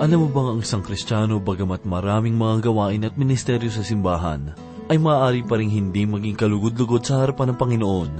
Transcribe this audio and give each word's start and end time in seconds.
Alam 0.00 0.24
mo 0.24 0.28
bang 0.32 0.48
ang 0.56 0.60
isang 0.64 0.80
Kristiyano 0.80 1.36
bagamat 1.44 1.84
maraming 1.84 2.32
mga 2.32 2.72
gawain 2.72 3.04
at 3.04 3.20
ministeryo 3.20 3.68
sa 3.68 3.84
simbahan, 3.84 4.56
ay 4.88 4.96
maaari 4.96 5.44
pa 5.44 5.60
rin 5.60 5.68
hindi 5.68 6.08
maging 6.08 6.40
kalugod-lugod 6.40 7.04
sa 7.04 7.20
harapan 7.20 7.52
ng 7.52 7.58
Panginoon? 7.60 8.12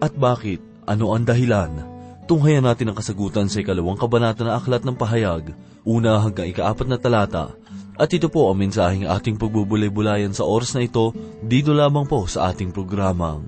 At 0.00 0.16
bakit? 0.16 0.64
Ano 0.88 1.12
ang 1.12 1.28
dahilan? 1.28 1.84
Tunghayan 2.24 2.64
natin 2.64 2.88
ang 2.88 2.96
kasagutan 2.96 3.44
sa 3.52 3.60
ikalawang 3.60 4.00
kabanata 4.00 4.40
ng 4.40 4.56
Aklat 4.56 4.88
ng 4.88 4.96
Pahayag, 4.96 5.52
una 5.84 6.16
hanggang 6.16 6.48
ikaapat 6.48 6.88
na 6.88 6.96
talata. 6.96 7.52
At 8.00 8.08
ito 8.08 8.32
po 8.32 8.48
ang 8.48 8.64
mensaheng 8.64 9.04
ating 9.04 9.36
pagbubulay-bulayan 9.36 10.32
sa 10.32 10.48
oras 10.48 10.72
na 10.72 10.80
ito, 10.80 11.12
dito 11.44 11.76
lamang 11.76 12.08
po 12.08 12.24
sa 12.24 12.48
ating 12.48 12.72
programang, 12.72 13.44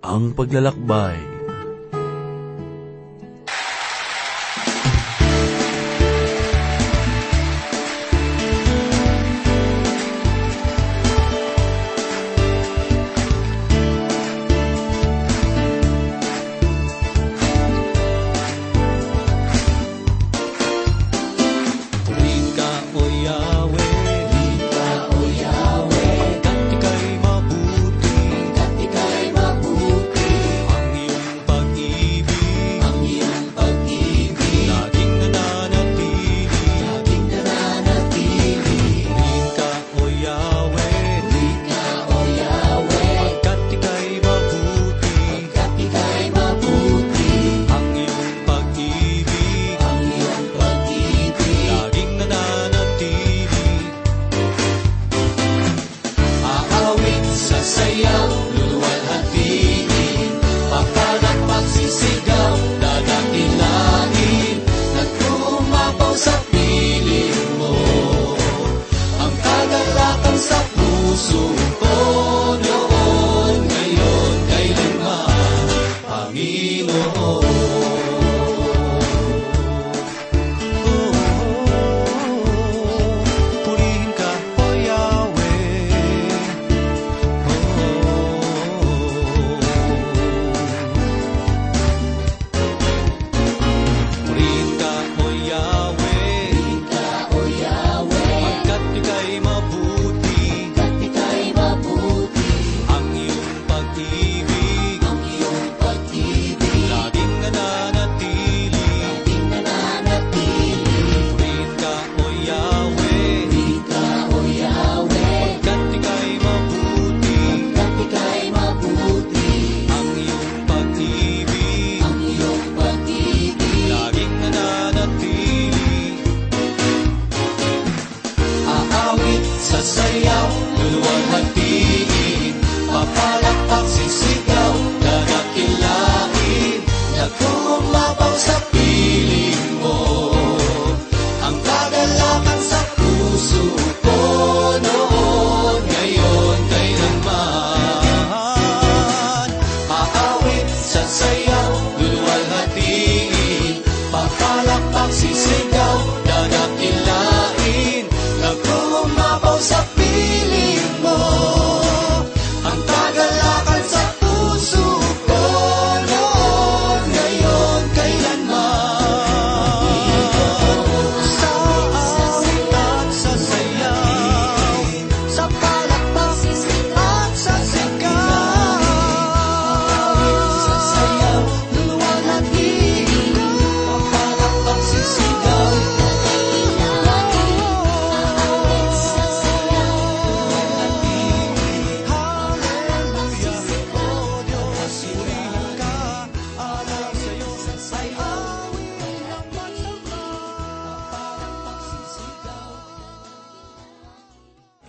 Ang 0.00 0.32
Paglalakbay. 0.32 1.41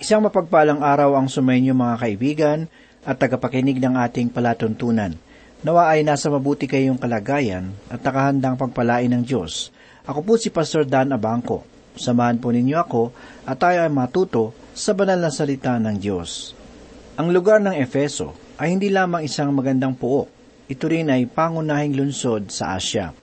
Isang 0.03 0.27
mapagpalang 0.27 0.83
araw 0.83 1.15
ang 1.15 1.31
sumainyo 1.31 1.71
mga 1.71 1.95
kaibigan 1.95 2.59
at 3.07 3.23
tagapakinig 3.23 3.79
ng 3.79 3.95
ating 4.03 4.35
palatuntunan. 4.35 5.15
Nawa 5.63 5.95
ay 5.95 6.03
nasa 6.03 6.27
mabuti 6.27 6.67
kayong 6.67 6.99
kalagayan 6.99 7.71
at 7.87 8.03
nakahandang 8.03 8.59
pagpalain 8.59 9.07
ng 9.07 9.23
Diyos. 9.23 9.71
Ako 10.03 10.19
po 10.27 10.35
si 10.35 10.51
Pastor 10.51 10.83
Dan 10.83 11.15
Abangco. 11.15 11.63
Samahan 11.95 12.35
po 12.35 12.51
ninyo 12.51 12.75
ako 12.83 13.15
at 13.47 13.55
tayo 13.63 13.79
ay 13.79 13.87
matuto 13.87 14.51
sa 14.75 14.91
banal 14.91 15.23
na 15.23 15.31
salita 15.31 15.79
ng 15.79 15.95
Diyos. 15.95 16.51
Ang 17.15 17.31
lugar 17.31 17.63
ng 17.63 17.79
Efeso 17.79 18.35
ay 18.59 18.75
hindi 18.75 18.91
lamang 18.91 19.23
isang 19.23 19.55
magandang 19.55 19.95
puok. 19.95 20.27
Ito 20.67 20.83
rin 20.91 21.15
ay 21.15 21.31
pangunahing 21.31 21.95
lungsod 21.95 22.51
sa 22.51 22.75
Asya. 22.75 23.15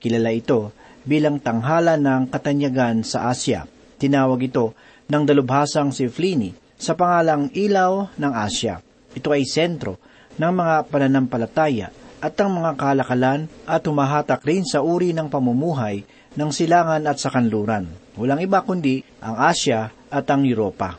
Kilala 0.00 0.32
ito 0.32 0.72
bilang 1.04 1.44
tanghala 1.44 2.00
ng 2.00 2.32
katanyagan 2.32 3.04
sa 3.04 3.28
Asya. 3.28 3.68
Tinawag 4.00 4.48
ito 4.48 4.72
ng 5.08 5.22
dalubhasang 5.26 5.90
si 5.90 6.06
Pliny 6.10 6.52
sa 6.78 6.98
pangalang 6.98 7.50
Ilaw 7.54 8.18
ng 8.18 8.32
Asya. 8.34 8.82
Ito 9.14 9.30
ay 9.30 9.46
sentro 9.46 9.98
ng 10.38 10.52
mga 10.52 10.74
pananampalataya 10.90 11.88
at 12.22 12.38
ang 12.38 12.62
mga 12.62 12.78
kalakalan 12.78 13.50
at 13.66 13.82
humahatak 13.82 14.46
rin 14.46 14.62
sa 14.62 14.82
uri 14.82 15.10
ng 15.10 15.26
pamumuhay 15.26 16.06
ng 16.38 16.50
silangan 16.54 17.02
at 17.04 17.18
sa 17.18 17.28
kanluran. 17.34 17.90
Walang 18.14 18.40
iba 18.46 18.62
kundi 18.62 19.02
ang 19.18 19.36
Asya 19.36 19.90
at 20.08 20.26
ang 20.30 20.46
Europa. 20.46 20.96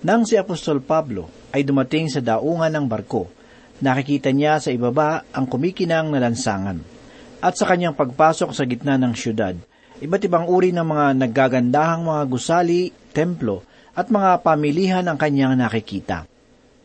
Nang 0.00 0.24
si 0.24 0.36
Apostol 0.36 0.80
Pablo 0.80 1.28
ay 1.52 1.64
dumating 1.64 2.08
sa 2.08 2.24
daungan 2.24 2.72
ng 2.72 2.86
barko, 2.88 3.28
nakikita 3.84 4.32
niya 4.32 4.60
sa 4.60 4.72
ibaba 4.72 5.24
ang 5.32 5.44
kumikinang 5.44 6.08
na 6.12 6.20
lansangan. 6.24 6.80
At 7.40 7.56
sa 7.56 7.64
kanyang 7.64 7.96
pagpasok 7.96 8.52
sa 8.52 8.68
gitna 8.68 9.00
ng 9.00 9.16
syudad, 9.16 9.56
iba't 10.00 10.22
ibang 10.24 10.44
uri 10.48 10.72
ng 10.76 10.84
mga 10.84 11.06
naggagandahang 11.24 12.04
mga 12.04 12.22
gusali, 12.28 12.92
templo, 13.10 13.66
at 13.92 14.08
mga 14.08 14.40
pamilihan 14.46 15.04
ang 15.04 15.18
kanyang 15.18 15.58
nakikita. 15.58 16.24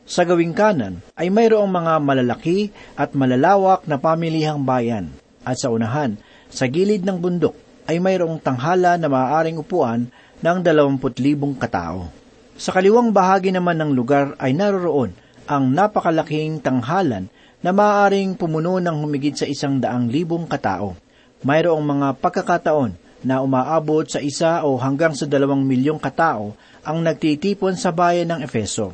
Sa 0.06 0.22
gawing 0.22 0.54
kanan 0.54 1.01
ay 1.18 1.33
mayroong 1.33 1.69
mga 1.69 1.94
malalaki 2.01 2.69
at 2.94 3.18
malalawak 3.18 3.86
na 3.89 3.98
pamilihang 3.98 4.62
bayan, 4.62 5.10
at 5.42 5.57
sa 5.57 5.74
unahan, 5.74 6.18
sa 6.50 6.69
gilid 6.69 7.01
ng 7.01 7.18
bundok, 7.18 7.57
ay 7.86 8.01
mayroong 8.01 8.42
tanghala 8.42 8.98
na 8.98 9.10
maaaring 9.10 9.62
upuan 9.62 10.10
ng 10.42 10.57
20,000 10.62 11.62
katao. 11.62 12.10
Sa 12.56 12.74
kaliwang 12.74 13.13
bahagi 13.13 13.54
naman 13.54 13.77
ng 13.81 13.92
lugar 13.94 14.33
ay 14.42 14.56
naroroon 14.56 15.13
ang 15.45 15.69
napakalaking 15.69 16.57
tanghalan 16.62 17.30
na 17.62 17.72
maaaring 17.74 18.38
pumuno 18.38 18.81
ng 18.81 18.95
humigit 19.01 19.38
sa 19.38 19.45
isang 19.50 19.77
daang 19.77 20.10
libong 20.10 20.45
katao. 20.50 20.98
Mayroong 21.45 21.81
mga 21.81 22.07
pagkakataon 22.18 23.05
na 23.25 23.42
umaabot 23.42 24.06
sa 24.06 24.22
isa 24.22 24.62
o 24.62 24.77
hanggang 24.77 25.18
sa 25.18 25.25
dalawang 25.25 25.66
milyong 25.66 25.98
katao 25.98 26.54
ang 26.86 27.01
nagtitipon 27.01 27.74
sa 27.74 27.89
bayan 27.89 28.30
ng 28.30 28.45
Efeso. 28.45 28.94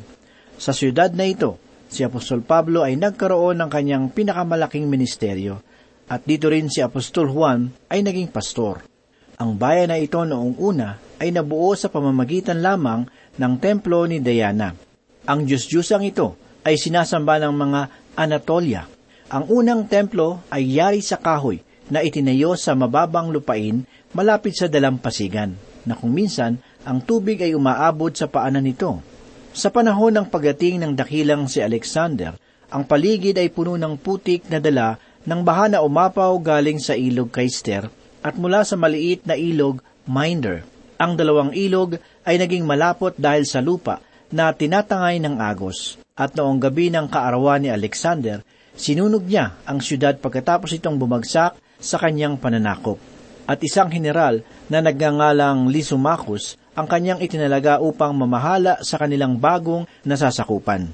Sa 0.56 0.72
siyudad 0.72 1.12
na 1.12 1.28
ito, 1.28 1.60
si 1.92 2.00
Apostol 2.00 2.40
Pablo 2.40 2.80
ay 2.80 2.96
nagkaroon 2.96 3.60
ng 3.60 3.68
kanyang 3.68 4.08
pinakamalaking 4.08 4.88
ministeryo 4.88 5.60
at 6.08 6.24
dito 6.24 6.48
rin 6.48 6.72
si 6.72 6.80
Apostol 6.80 7.28
Juan 7.28 7.68
ay 7.92 8.00
naging 8.00 8.32
pastor. 8.32 8.80
Ang 9.36 9.60
bayan 9.60 9.92
na 9.92 10.00
ito 10.00 10.24
noong 10.24 10.56
una 10.56 10.96
ay 11.20 11.28
nabuo 11.28 11.76
sa 11.76 11.92
pamamagitan 11.92 12.64
lamang 12.64 13.04
ng 13.36 13.54
templo 13.60 14.08
ni 14.08 14.24
Diana. 14.24 14.72
Ang 15.28 15.44
Diyos-Diyosang 15.44 16.08
ito 16.08 16.40
ay 16.64 16.80
sinasamba 16.80 17.36
ng 17.44 17.52
mga 17.52 17.80
Anatolia. 18.16 18.88
Ang 19.28 19.48
unang 19.48 19.88
templo 19.88 20.40
ay 20.48 20.80
yari 20.80 21.00
sa 21.04 21.20
kahoy 21.20 21.60
na 21.88 22.04
itinayo 22.04 22.54
sa 22.54 22.76
mababang 22.76 23.32
lupain 23.32 23.82
malapit 24.12 24.54
sa 24.54 24.68
dalampasigan, 24.68 25.56
na 25.88 25.98
kung 25.98 26.14
minsan 26.14 26.60
ang 26.86 27.02
tubig 27.02 27.40
ay 27.42 27.56
umaabot 27.56 28.12
sa 28.14 28.28
paanan 28.28 28.62
nito. 28.62 29.02
Sa 29.52 29.68
panahon 29.68 30.14
ng 30.14 30.26
pagdating 30.30 30.80
ng 30.80 30.92
dakilang 30.96 31.50
si 31.50 31.60
Alexander, 31.60 32.38
ang 32.72 32.88
paligid 32.88 33.36
ay 33.36 33.52
puno 33.52 33.76
ng 33.76 34.00
putik 34.00 34.48
na 34.48 34.56
dala 34.56 34.96
ng 35.28 35.40
baha 35.44 35.68
na 35.68 35.78
umapaw 35.84 36.32
galing 36.40 36.80
sa 36.80 36.96
ilog 36.96 37.28
Kaister 37.28 37.86
at 38.24 38.34
mula 38.38 38.64
sa 38.64 38.80
maliit 38.80 39.28
na 39.28 39.36
ilog 39.36 39.84
Minder. 40.08 40.64
Ang 40.96 41.18
dalawang 41.18 41.52
ilog 41.52 41.98
ay 42.22 42.38
naging 42.38 42.64
malapot 42.64 43.12
dahil 43.18 43.44
sa 43.44 43.58
lupa 43.58 43.98
na 44.32 44.54
tinatangay 44.54 45.20
ng 45.20 45.36
agos. 45.38 46.00
At 46.16 46.32
noong 46.38 46.62
gabi 46.62 46.88
ng 46.88 47.10
kaarawan 47.10 47.66
ni 47.66 47.70
Alexander, 47.70 48.40
sinunog 48.72 49.26
niya 49.28 49.58
ang 49.68 49.82
siyudad 49.82 50.16
pagkatapos 50.16 50.72
itong 50.78 50.96
bumagsak 50.96 51.58
sa 51.82 51.98
kanyang 51.98 52.38
pananakop. 52.38 52.96
At 53.44 53.58
isang 53.60 53.90
general 53.90 54.46
na 54.70 54.78
nagngangalang 54.78 55.66
Lysimachus 55.66 56.56
ang 56.72 56.88
kanyang 56.88 57.20
itinalaga 57.20 57.82
upang 57.82 58.14
mamahala 58.16 58.80
sa 58.80 58.96
kanilang 58.96 59.36
bagong 59.36 59.84
nasasakupan. 60.06 60.88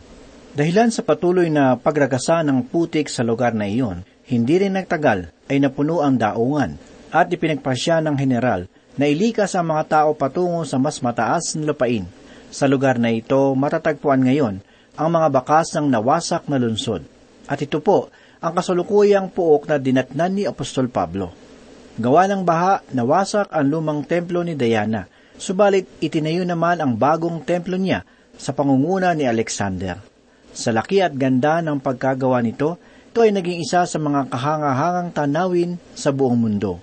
Dahilan 0.58 0.90
sa 0.90 1.06
patuloy 1.06 1.52
na 1.52 1.78
pagragasa 1.78 2.42
ng 2.42 2.66
putik 2.66 3.06
sa 3.06 3.22
lugar 3.22 3.54
na 3.54 3.68
iyon, 3.68 4.02
hindi 4.26 4.58
rin 4.58 4.74
nagtagal 4.74 5.30
ay 5.46 5.62
napuno 5.62 6.02
ang 6.02 6.18
daungan 6.18 6.74
at 7.14 7.30
ipinagpasya 7.30 8.02
ng 8.02 8.16
general 8.18 8.66
na 8.98 9.06
ilikas 9.06 9.54
ang 9.54 9.70
mga 9.70 9.84
tao 9.86 10.10
patungo 10.18 10.66
sa 10.66 10.80
mas 10.82 10.98
mataas 10.98 11.54
na 11.54 11.70
lupain. 11.70 12.04
Sa 12.50 12.66
lugar 12.66 12.98
na 12.98 13.12
ito 13.14 13.54
matatagpuan 13.54 14.24
ngayon 14.24 14.58
ang 14.98 15.08
mga 15.14 15.28
bakas 15.30 15.78
ng 15.78 15.86
nawasak 15.86 16.50
na 16.50 16.58
lungsod. 16.58 17.06
At 17.46 17.62
ito 17.62 17.78
po 17.78 18.10
ang 18.38 18.52
kasalukuyang 18.54 19.34
puok 19.34 19.66
na 19.66 19.76
dinatnan 19.82 20.32
ni 20.34 20.42
Apostol 20.46 20.86
Pablo. 20.86 21.34
Gawa 21.98 22.30
ng 22.30 22.46
baha, 22.46 22.86
nawasak 22.94 23.50
ang 23.50 23.66
lumang 23.66 24.06
templo 24.06 24.46
ni 24.46 24.54
Diana, 24.54 25.10
subalit 25.34 25.90
itinayo 25.98 26.46
naman 26.46 26.78
ang 26.78 26.94
bagong 26.94 27.42
templo 27.42 27.74
niya 27.74 28.06
sa 28.38 28.54
pangunguna 28.54 29.18
ni 29.18 29.26
Alexander. 29.26 29.98
Sa 30.54 30.70
laki 30.70 31.02
at 31.02 31.14
ganda 31.18 31.58
ng 31.58 31.82
pagkagawa 31.82 32.38
nito, 32.38 32.78
ito 33.10 33.26
ay 33.26 33.34
naging 33.34 33.66
isa 33.66 33.82
sa 33.82 33.98
mga 33.98 34.30
kahangahangang 34.30 35.10
tanawin 35.10 35.74
sa 35.98 36.14
buong 36.14 36.38
mundo. 36.38 36.78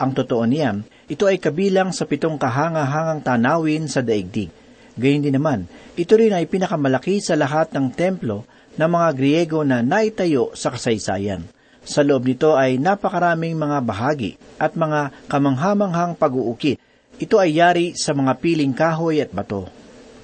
Ang 0.00 0.16
totoo 0.16 0.48
niyan, 0.48 0.80
ito 1.12 1.28
ay 1.28 1.36
kabilang 1.36 1.92
sa 1.92 2.08
pitong 2.08 2.40
kahangahangang 2.40 3.20
tanawin 3.20 3.84
sa 3.84 4.00
daigdig. 4.00 4.48
Gayun 4.96 5.28
din 5.28 5.36
naman, 5.36 5.68
ito 5.92 6.16
rin 6.16 6.32
ay 6.32 6.48
pinakamalaki 6.48 7.20
sa 7.20 7.36
lahat 7.36 7.68
ng 7.76 7.92
templo 7.92 8.48
ng 8.74 8.90
mga 8.90 9.08
Griego 9.14 9.60
na 9.62 9.80
naitayo 9.80 10.50
sa 10.54 10.74
kasaysayan. 10.74 11.46
Sa 11.84 12.00
loob 12.00 12.24
nito 12.24 12.56
ay 12.56 12.80
napakaraming 12.80 13.54
mga 13.54 13.78
bahagi 13.84 14.40
at 14.56 14.72
mga 14.72 15.12
kamanghamanghang 15.28 16.16
pag-uukit. 16.16 16.80
Ito 17.20 17.36
ay 17.36 17.60
yari 17.60 17.86
sa 17.94 18.16
mga 18.16 18.40
piling 18.40 18.72
kahoy 18.72 19.20
at 19.20 19.30
bato. 19.30 19.68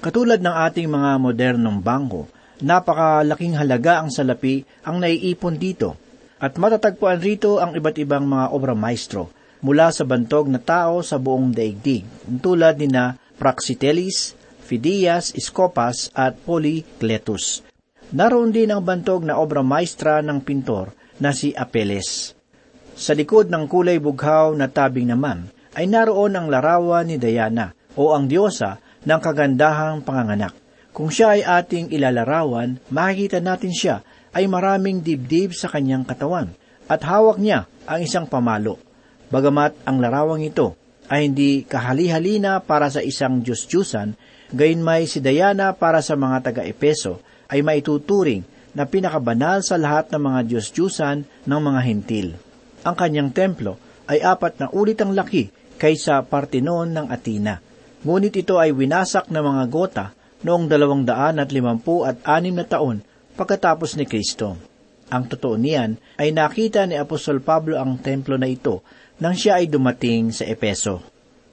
Katulad 0.01 0.41
ng 0.41 0.55
ating 0.67 0.89
mga 0.89 1.21
modernong 1.21 1.77
bangko, 1.77 2.25
napakalaking 2.65 3.53
halaga 3.55 4.01
ang 4.01 4.09
salapi 4.09 4.65
ang 4.81 4.97
naiipon 4.97 5.55
dito. 5.61 5.93
At 6.41 6.57
matatagpuan 6.57 7.21
rito 7.21 7.61
ang 7.61 7.77
iba't 7.77 8.01
ibang 8.01 8.25
mga 8.25 8.49
obra 8.49 8.73
maestro 8.73 9.29
mula 9.61 9.93
sa 9.93 10.03
bantog 10.03 10.49
na 10.49 10.57
tao 10.57 11.05
sa 11.05 11.21
buong 11.21 11.53
daigdig, 11.53 12.01
tulad 12.41 12.81
ni 12.81 12.89
na 12.89 13.15
Praxiteles, 13.37 14.33
Phidias, 14.65 15.37
Escopas 15.37 16.09
at 16.17 16.33
Polycletus. 16.41 17.70
Naroon 18.11 18.51
din 18.51 18.67
ang 18.67 18.83
bantog 18.83 19.23
na 19.23 19.39
obra 19.39 19.63
maestra 19.63 20.19
ng 20.19 20.43
pintor 20.43 20.91
na 21.23 21.31
si 21.31 21.55
Apeles. 21.55 22.35
Sa 22.91 23.15
likod 23.15 23.47
ng 23.47 23.71
kulay 23.71 24.03
bughaw 24.03 24.51
na 24.51 24.67
tabing 24.67 25.07
naman 25.07 25.47
ay 25.79 25.87
naroon 25.87 26.35
ang 26.35 26.51
larawan 26.51 27.07
ni 27.07 27.15
Diana 27.15 27.71
o 27.95 28.11
ang 28.11 28.27
diyosa 28.27 28.83
ng 29.07 29.19
kagandahang 29.23 30.03
panganganak. 30.03 30.51
Kung 30.91 31.07
siya 31.07 31.39
ay 31.39 31.41
ating 31.47 31.95
ilalarawan, 31.95 32.83
makikita 32.91 33.39
natin 33.39 33.71
siya 33.71 34.03
ay 34.35 34.43
maraming 34.43 34.99
dibdib 34.99 35.55
sa 35.55 35.71
kanyang 35.71 36.03
katawan 36.03 36.51
at 36.91 36.99
hawak 37.07 37.39
niya 37.39 37.71
ang 37.87 38.03
isang 38.03 38.27
pamalo. 38.27 38.75
Bagamat 39.31 39.87
ang 39.87 40.03
larawang 40.03 40.43
ito 40.43 40.75
ay 41.07 41.31
hindi 41.31 41.63
kahali-halina 41.63 42.59
para 42.59 42.91
sa 42.91 42.99
isang 42.99 43.39
Diyos-Diyusan, 43.39 44.19
gayunmay 44.51 45.07
si 45.07 45.23
Diana 45.23 45.71
para 45.71 46.03
sa 46.03 46.19
mga 46.19 46.51
taga-Epeso 46.51 47.30
ay 47.51 47.59
maituturing 47.61 48.47
na 48.71 48.87
pinakabanal 48.87 49.59
sa 49.61 49.75
lahat 49.75 50.07
ng 50.15 50.21
mga 50.31 50.39
Diyos-Diyusan 50.47 51.27
ng 51.43 51.59
mga 51.59 51.81
hintil. 51.83 52.27
Ang 52.87 52.95
kanyang 52.95 53.29
templo 53.35 53.75
ay 54.07 54.23
apat 54.23 54.57
na 54.63 54.67
ulit 54.71 54.97
ang 55.03 55.11
laki 55.11 55.51
kaysa 55.75 56.23
Partenon 56.25 56.89
ng 56.89 57.11
Atina. 57.11 57.59
Ngunit 58.01 58.33
ito 58.33 58.57
ay 58.57 58.73
winasak 58.73 59.29
ng 59.29 59.43
mga 59.43 59.63
gota 59.69 60.05
noong 60.41 60.65
dalawang 60.65 61.05
daan 61.05 61.37
at 61.37 61.53
limampu 61.53 62.01
at 62.07 62.17
anim 62.25 62.55
na 62.57 62.65
taon 62.65 63.03
pagkatapos 63.37 63.99
ni 63.99 64.09
Kristo. 64.09 64.57
Ang 65.11 65.27
totoo 65.27 65.59
niyan 65.59 65.99
ay 66.17 66.31
nakita 66.31 66.87
ni 66.87 66.95
Apostol 66.95 67.43
Pablo 67.43 67.75
ang 67.75 67.99
templo 67.99 68.39
na 68.39 68.47
ito 68.47 68.81
nang 69.21 69.35
siya 69.35 69.61
ay 69.61 69.69
dumating 69.69 70.31
sa 70.33 70.47
Epeso. 70.47 71.03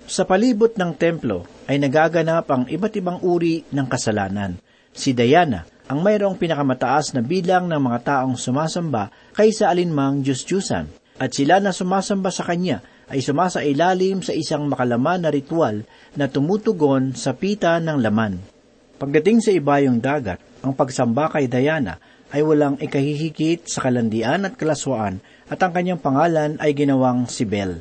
Sa 0.09 0.25
palibot 0.25 0.73
ng 0.73 0.97
templo 0.97 1.45
ay 1.69 1.77
nagaganap 1.77 2.49
ang 2.49 2.65
iba't 2.65 2.95
ibang 2.97 3.19
uri 3.21 3.67
ng 3.69 3.87
kasalanan. 3.91 4.57
Si 4.95 5.13
Diana 5.13 5.69
ang 5.89 6.05
mayroong 6.05 6.37
pinakamataas 6.37 7.17
na 7.17 7.25
bilang 7.25 7.65
ng 7.67 7.81
mga 7.81 7.99
taong 8.05 8.37
sumasamba 8.37 9.09
kaysa 9.33 9.73
alinmang 9.73 10.21
Diyos-Diyusan, 10.21 10.85
at 11.19 11.31
sila 11.33 11.59
na 11.59 11.73
sumasamba 11.73 12.29
sa 12.29 12.45
kanya 12.45 12.85
ay 13.09 13.25
sumasailalim 13.25 14.21
sa 14.21 14.37
isang 14.37 14.69
makalaman 14.69 15.25
na 15.25 15.33
ritual 15.33 15.83
na 16.13 16.29
tumutugon 16.29 17.17
sa 17.17 17.33
pita 17.33 17.81
ng 17.81 17.99
laman. 18.05 18.37
Pagdating 19.01 19.41
sa 19.41 19.51
ibayong 19.57 19.99
dagat, 19.99 20.39
ang 20.61 20.77
pagsamba 20.77 21.33
kay 21.33 21.49
Diana 21.49 21.97
ay 22.29 22.45
walang 22.45 22.77
ikahihigit 22.77 23.65
sa 23.65 23.89
kalandian 23.89 24.45
at 24.45 24.61
kalaswaan 24.61 25.25
at 25.49 25.57
ang 25.65 25.73
kanyang 25.73 26.01
pangalan 26.05 26.61
ay 26.61 26.77
ginawang 26.77 27.25
si 27.25 27.49
Bel. 27.49 27.81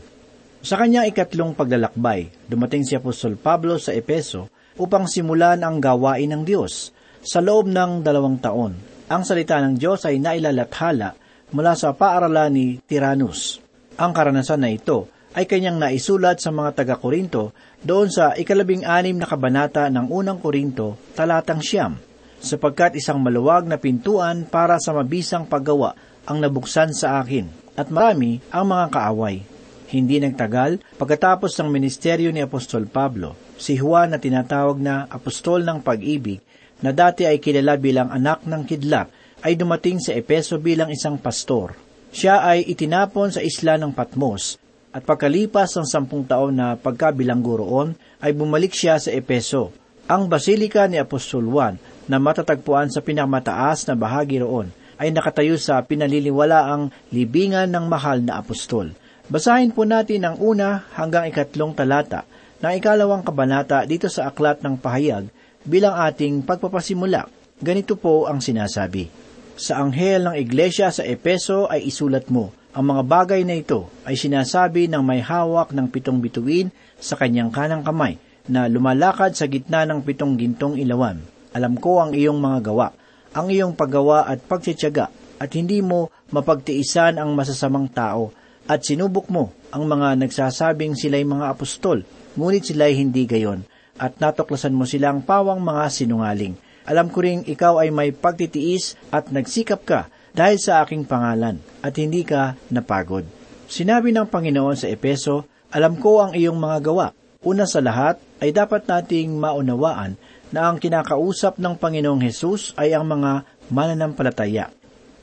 Sa 0.63 0.79
kanyang 0.79 1.11
ikatlong 1.11 1.53
paglalakbay, 1.53 2.47
dumating 2.47 2.87
si 2.87 2.95
Apostol 2.95 3.35
Pablo 3.35 3.75
sa 3.75 3.91
Epeso 3.91 4.47
upang 4.79 5.05
simulan 5.05 5.59
ang 5.61 5.83
gawain 5.83 6.31
ng 6.31 6.43
Diyos. 6.47 6.95
Sa 7.27 7.43
loob 7.43 7.67
ng 7.67 8.07
dalawang 8.07 8.39
taon, 8.39 8.71
ang 9.11 9.27
salita 9.27 9.59
ng 9.59 9.75
Diyos 9.75 10.07
ay 10.07 10.15
nailalathala 10.15 11.11
mula 11.51 11.75
sa 11.75 11.91
paaralan 11.91 12.55
ni 12.55 12.79
Tyrannus. 12.79 13.59
Ang 13.99 14.15
karanasan 14.15 14.63
na 14.63 14.71
ito 14.71 15.11
ay 15.35 15.43
kanyang 15.43 15.75
naisulat 15.75 16.39
sa 16.39 16.55
mga 16.55 16.79
taga-Korinto 16.79 17.51
doon 17.83 18.07
sa 18.07 18.31
ikalabing 18.31 18.87
anim 18.87 19.19
na 19.19 19.27
kabanata 19.27 19.91
ng 19.91 20.07
unang 20.07 20.39
Korinto, 20.39 20.95
talatang 21.19 21.59
siyam, 21.59 21.99
sapagkat 22.39 22.95
isang 22.95 23.19
maluwag 23.19 23.67
na 23.67 23.75
pintuan 23.75 24.47
para 24.47 24.79
sa 24.79 24.95
mabisang 24.95 25.51
paggawa 25.51 25.99
ang 26.23 26.39
nabuksan 26.39 26.95
sa 26.95 27.19
akin, 27.19 27.75
at 27.75 27.91
marami 27.91 28.39
ang 28.55 28.71
mga 28.71 28.87
kaaway. 28.87 29.43
Hindi 29.91 30.23
nagtagal, 30.23 30.79
pagkatapos 30.95 31.59
ng 31.59 31.75
ministeryo 31.75 32.31
ni 32.31 32.39
Apostol 32.39 32.87
Pablo, 32.87 33.35
si 33.59 33.75
Juan 33.75 34.15
na 34.15 34.19
tinatawag 34.19 34.79
na 34.79 35.11
Apostol 35.11 35.67
ng 35.67 35.83
Pag-ibig, 35.83 36.39
na 36.81 36.93
dati 36.93 37.25
ay 37.25 37.41
kilala 37.41 37.77
bilang 37.77 38.09
anak 38.13 38.45
ng 38.45 38.63
kidlat, 38.65 39.09
ay 39.45 39.53
dumating 39.53 40.01
sa 40.01 40.13
Epeso 40.17 40.57
bilang 40.57 40.89
isang 40.89 41.17
pastor. 41.17 41.77
Siya 42.09 42.41
ay 42.41 42.65
itinapon 42.65 43.29
sa 43.29 43.41
isla 43.43 43.77
ng 43.77 43.93
Patmos, 43.93 44.57
at 44.89 45.05
pagkalipas 45.05 45.77
ng 45.77 45.85
sampung 45.85 46.25
taon 46.25 46.57
na 46.57 46.73
pagkabilanggo 46.73 47.61
roon, 47.61 47.93
ay 48.23 48.33
bumalik 48.33 48.73
siya 48.73 48.97
sa 48.97 49.13
Epeso, 49.13 49.69
ang 50.07 50.31
basilika 50.31 50.87
ni 50.87 50.95
Apostol 50.97 51.43
Juan 51.45 51.75
na 52.07 52.17
matatagpuan 52.17 52.87
sa 52.87 53.03
pinakamataas 53.03 53.91
na 53.91 53.95
bahagi 53.99 54.39
roon 54.39 54.71
ay 54.97 55.13
nakatayo 55.13 55.59
sa 55.59 55.83
pinaliliwalaang 55.83 56.89
libingan 57.13 57.69
ng 57.69 57.85
mahal 57.85 58.23
na 58.23 58.41
apostol. 58.41 58.89
Basahin 59.27 59.75
po 59.75 59.85
natin 59.85 60.25
ang 60.25 60.39
una 60.39 60.87
hanggang 60.95 61.29
ikatlong 61.29 61.75
talata 61.75 62.25
ng 62.63 62.71
ikalawang 62.79 63.21
kabanata 63.21 63.85
dito 63.85 64.09
sa 64.09 64.31
Aklat 64.31 64.63
ng 64.65 64.79
Pahayag 64.79 65.29
bilang 65.67 65.99
ating 65.99 66.47
pagpapasimula. 66.47 67.27
Ganito 67.59 67.99
po 67.99 68.25
ang 68.25 68.39
sinasabi. 68.39 69.11
Sa 69.59 69.83
anghel 69.83 70.23
ng 70.23 70.35
iglesia 70.39 70.87
sa 70.93 71.03
Epeso 71.03 71.67
ay 71.67 71.91
isulat 71.91 72.31
mo, 72.31 72.55
ang 72.77 72.93
mga 72.93 73.03
bagay 73.09 73.41
na 73.41 73.57
ito 73.57 73.89
ay 74.05 74.15
sinasabi 74.15 74.87
ng 74.87 75.01
may 75.01 75.19
hawak 75.19 75.73
ng 75.73 75.89
pitong 75.89 76.21
bituin 76.23 76.69
sa 77.01 77.17
kanyang 77.17 77.49
kanang 77.49 77.81
kamay 77.81 78.21
na 78.47 78.69
lumalakad 78.71 79.35
sa 79.35 79.49
gitna 79.49 79.83
ng 79.83 80.05
pitong 80.05 80.39
gintong 80.39 80.79
ilawan. 80.79 81.19
Alam 81.57 81.75
ko 81.81 81.99
ang 81.99 82.13
iyong 82.13 82.37
mga 82.37 82.69
gawa, 82.69 82.93
ang 83.33 83.49
iyong 83.49 83.73
paggawa 83.73 84.29
at 84.29 84.45
pagtsitsaga, 84.45 85.09
at 85.37 85.49
hindi 85.53 85.81
mo 85.81 86.09
mapagtiisan 86.29 87.17
ang 87.17 87.33
masasamang 87.33 87.89
tao, 87.89 88.29
at 88.69 88.85
sinubok 88.85 89.29
mo 89.33 89.53
ang 89.73 89.89
mga 89.89 90.17
nagsasabing 90.21 90.93
sila'y 90.93 91.25
mga 91.25 91.49
apostol, 91.49 92.05
ngunit 92.37 92.61
sila'y 92.61 92.93
hindi 92.93 93.25
gayon, 93.25 93.65
at 93.97 94.17
natuklasan 94.21 94.73
mo 94.73 94.85
silang 94.85 95.25
pawang 95.25 95.61
mga 95.61 95.85
sinungaling. 95.89 96.55
Alam 96.87 97.11
ko 97.11 97.19
ring 97.19 97.43
ikaw 97.43 97.83
ay 97.83 97.91
may 97.91 98.15
pagtitiis 98.15 98.95
at 99.11 99.29
nagsikap 99.33 99.81
ka 99.83 100.07
dahil 100.37 100.61
sa 100.61 100.85
aking 100.85 101.03
pangalan, 101.03 101.57
at 101.81 101.97
hindi 101.97 102.21
ka 102.21 102.53
napagod. 102.69 103.25
Sinabi 103.65 104.13
ng 104.13 104.29
Panginoon 104.29 104.77
sa 104.77 104.85
Epeso, 104.85 105.49
Alam 105.73 105.97
ko 105.97 106.21
ang 106.23 106.37
iyong 106.37 106.55
mga 106.55 106.77
gawa. 106.85 107.07
Una 107.41 107.65
sa 107.65 107.81
lahat 107.81 108.21
ay 108.39 108.53
dapat 108.53 108.85
nating 108.85 109.33
maunawaan 109.35 110.15
na 110.53 110.69
ang 110.69 110.79
kinakausap 110.79 111.59
ng 111.59 111.75
Panginoong 111.75 112.23
Hesus 112.23 112.77
ay 112.79 112.95
ang 112.95 113.09
mga 113.09 113.43
mananampalataya. 113.67 114.71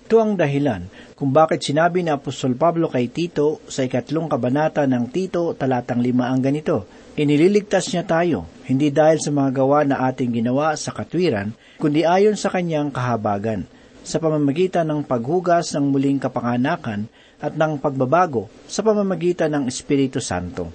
Ito 0.05 0.21
ang 0.21 0.37
dahilan 0.37 0.85
kung 1.17 1.33
bakit 1.33 1.65
sinabi 1.65 2.05
ni 2.05 2.13
Apostol 2.13 2.53
Pablo 2.61 2.93
kay 2.93 3.09
Tito 3.09 3.65
sa 3.73 3.89
ikatlong 3.89 4.29
kabanata 4.29 4.85
ng 4.85 5.09
Tito 5.09 5.57
talatang 5.57 6.05
lima 6.05 6.29
ang 6.29 6.45
ganito, 6.45 6.85
Inililigtas 7.15 7.95
niya 7.95 8.03
tayo, 8.03 8.51
hindi 8.67 8.91
dahil 8.91 9.23
sa 9.23 9.31
mga 9.31 9.51
gawa 9.55 9.87
na 9.87 10.03
ating 10.11 10.35
ginawa 10.35 10.75
sa 10.75 10.91
katwiran, 10.91 11.55
kundi 11.79 12.03
ayon 12.03 12.35
sa 12.35 12.51
kanyang 12.51 12.91
kahabagan, 12.91 13.71
sa 14.03 14.19
pamamagitan 14.19 14.83
ng 14.91 15.07
paghugas 15.07 15.71
ng 15.79 15.95
muling 15.95 16.19
kapanganakan 16.19 17.07
at 17.39 17.55
ng 17.55 17.79
pagbabago 17.79 18.51
sa 18.67 18.83
pamamagitan 18.83 19.55
ng 19.55 19.71
Espiritu 19.71 20.19
Santo. 20.19 20.75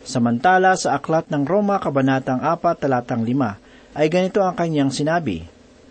Samantala 0.00 0.80
sa 0.80 0.96
aklat 0.96 1.28
ng 1.28 1.44
Roma 1.44 1.76
Kabanatang 1.76 2.40
4 2.40 2.80
talatang 2.80 3.28
5 3.28 4.00
ay 4.00 4.06
ganito 4.08 4.40
ang 4.40 4.56
kanyang 4.56 4.88
sinabi, 4.88 5.44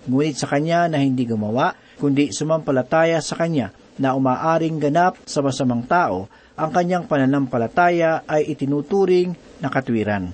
Ngunit 0.10 0.34
sa 0.34 0.50
kanya 0.50 0.89
na 0.89 0.98
hindi 0.98 1.30
gumawa, 1.30 1.77
kundi 2.01 2.34
sumampalataya 2.34 3.22
sa 3.22 3.38
kanya 3.38 3.70
na 4.01 4.18
umaaring 4.18 4.82
ganap 4.82 5.22
sa 5.30 5.46
masamang 5.46 5.86
tao, 5.86 6.25
ang 6.58 6.74
kanyang 6.74 7.06
pananampalataya 7.06 8.25
ay 8.25 8.50
itinuturing 8.50 9.45
na 9.60 9.72
katwiran. 9.72 10.32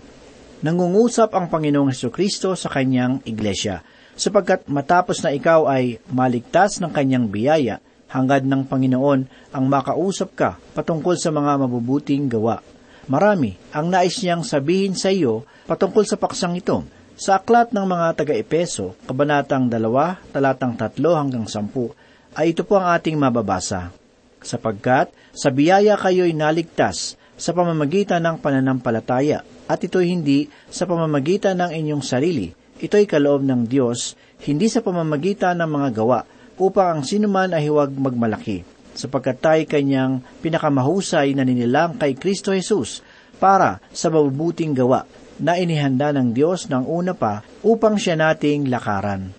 Nangungusap 0.62 1.34
ang 1.34 1.50
Panginoong 1.50 1.90
Heso 1.90 2.14
Kristo 2.14 2.54
sa 2.54 2.70
kanyang 2.70 3.26
iglesia, 3.26 3.82
sapagkat 4.14 4.70
matapos 4.70 5.26
na 5.26 5.34
ikaw 5.34 5.66
ay 5.66 5.98
maligtas 6.14 6.78
ng 6.78 6.94
kanyang 6.94 7.34
biyaya, 7.34 7.82
hangad 8.12 8.46
ng 8.46 8.68
Panginoon 8.68 9.26
ang 9.56 9.66
makausap 9.66 10.36
ka 10.36 10.50
patungkol 10.76 11.16
sa 11.18 11.34
mga 11.34 11.66
mabubuting 11.66 12.28
gawa. 12.30 12.62
Marami 13.10 13.58
ang 13.74 13.90
nais 13.90 14.20
niyang 14.22 14.46
sabihin 14.46 14.94
sa 14.94 15.10
iyo 15.10 15.48
patungkol 15.66 16.06
sa 16.06 16.20
paksang 16.20 16.54
ito. 16.60 16.86
Sa 17.18 17.38
aklat 17.38 17.74
ng 17.74 17.86
mga 17.86 18.18
taga-Epeso, 18.18 18.98
kabanatang 19.06 19.70
2, 19.70 20.34
talatang 20.34 20.74
3 20.74 20.98
hanggang 21.18 21.46
10, 21.46 22.38
ay 22.38 22.54
ito 22.54 22.62
po 22.66 22.78
ang 22.78 22.94
ating 22.94 23.18
mababasa. 23.18 23.94
Sapagkat 24.42 25.14
sa 25.34 25.54
biyaya 25.54 25.98
kayo'y 25.98 26.34
naligtas 26.34 27.18
sa 27.42 27.58
pamamagitan 27.58 28.22
ng 28.22 28.38
pananampalataya, 28.38 29.42
at 29.66 29.82
ito'y 29.82 30.14
hindi 30.14 30.46
sa 30.70 30.86
pamamagitan 30.86 31.58
ng 31.58 31.74
inyong 31.74 32.04
sarili. 32.06 32.54
Ito'y 32.78 33.10
kaloob 33.10 33.42
ng 33.42 33.66
Diyos, 33.66 34.14
hindi 34.46 34.70
sa 34.70 34.86
pamamagitan 34.86 35.58
ng 35.58 35.70
mga 35.74 35.90
gawa, 35.98 36.22
upang 36.62 36.88
ang 36.94 37.02
sinuman 37.02 37.50
ay 37.58 37.66
huwag 37.66 37.90
magmalaki, 37.98 38.62
sapagkat 38.94 39.42
tayo 39.42 39.64
kanyang 39.66 40.22
pinakamahusay 40.46 41.34
na 41.34 41.42
ninilang 41.42 41.98
kay 41.98 42.14
Kristo 42.14 42.54
Jesus 42.54 43.02
para 43.42 43.82
sa 43.90 44.14
mabubuting 44.14 44.78
gawa 44.78 45.10
na 45.42 45.58
inihanda 45.58 46.14
ng 46.14 46.38
Diyos 46.38 46.70
ng 46.70 46.86
una 46.86 47.18
pa 47.18 47.42
upang 47.66 47.98
siya 47.98 48.14
nating 48.14 48.70
lakaran. 48.70 49.34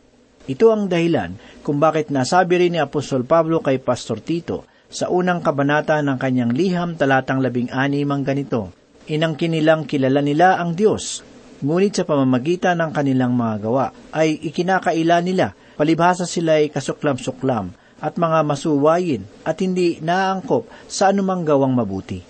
Ito 0.50 0.74
ang 0.74 0.90
dahilan 0.90 1.62
kung 1.62 1.78
bakit 1.78 2.10
nasabi 2.10 2.58
rin 2.58 2.74
ni 2.74 2.82
Apostol 2.82 3.22
Pablo 3.22 3.62
kay 3.62 3.78
Pastor 3.78 4.18
Tito 4.18 4.66
sa 4.92 5.08
unang 5.08 5.40
kabanata 5.40 5.98
ng 6.04 6.20
kanyang 6.20 6.52
liham 6.52 6.94
talatang 7.00 7.40
labing 7.40 7.72
anim 7.72 8.06
ang 8.12 8.22
ganito, 8.22 8.70
Inangkin 9.10 9.50
nilang 9.50 9.82
kilala 9.82 10.22
nila 10.22 10.62
ang 10.62 10.78
Diyos, 10.78 11.26
ngunit 11.58 11.98
sa 11.98 12.06
pamamagitan 12.06 12.78
ng 12.78 12.94
kanilang 12.94 13.34
mga 13.34 13.56
gawa 13.66 13.86
ay 14.14 14.38
ikinakaila 14.46 15.18
nila, 15.18 15.58
palibhasa 15.74 16.22
sila 16.22 16.62
ay 16.62 16.70
kasuklam-suklam 16.70 17.74
at 17.98 18.14
mga 18.14 18.46
masuwayin 18.46 19.26
at 19.42 19.58
hindi 19.58 19.98
naangkop 19.98 20.70
sa 20.86 21.10
anumang 21.10 21.42
gawang 21.42 21.74
mabuti. 21.74 22.22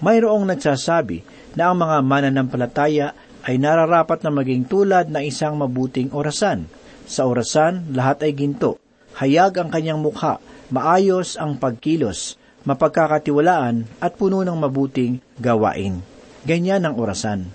Mayroong 0.00 0.48
nagsasabi 0.48 1.20
na 1.60 1.68
ang 1.68 1.76
mga 1.76 2.00
mananampalataya 2.00 3.12
ay 3.44 3.60
nararapat 3.60 4.24
na 4.24 4.32
maging 4.32 4.64
tulad 4.64 5.12
ng 5.12 5.28
isang 5.28 5.60
mabuting 5.60 6.08
orasan. 6.16 6.64
Sa 7.04 7.28
orasan, 7.28 7.92
lahat 7.92 8.24
ay 8.24 8.32
ginto. 8.32 8.80
Hayag 9.20 9.60
ang 9.60 9.68
kanyang 9.68 10.00
mukha, 10.00 10.40
maayos 10.72 11.36
ang 11.36 11.60
pagkilos, 11.60 12.40
mapagkakatiwalaan 12.64 13.84
at 14.00 14.16
puno 14.16 14.40
ng 14.40 14.56
mabuting 14.56 15.20
gawain. 15.36 16.00
Ganyan 16.44 16.84
ang 16.84 16.96
orasan. 16.96 17.48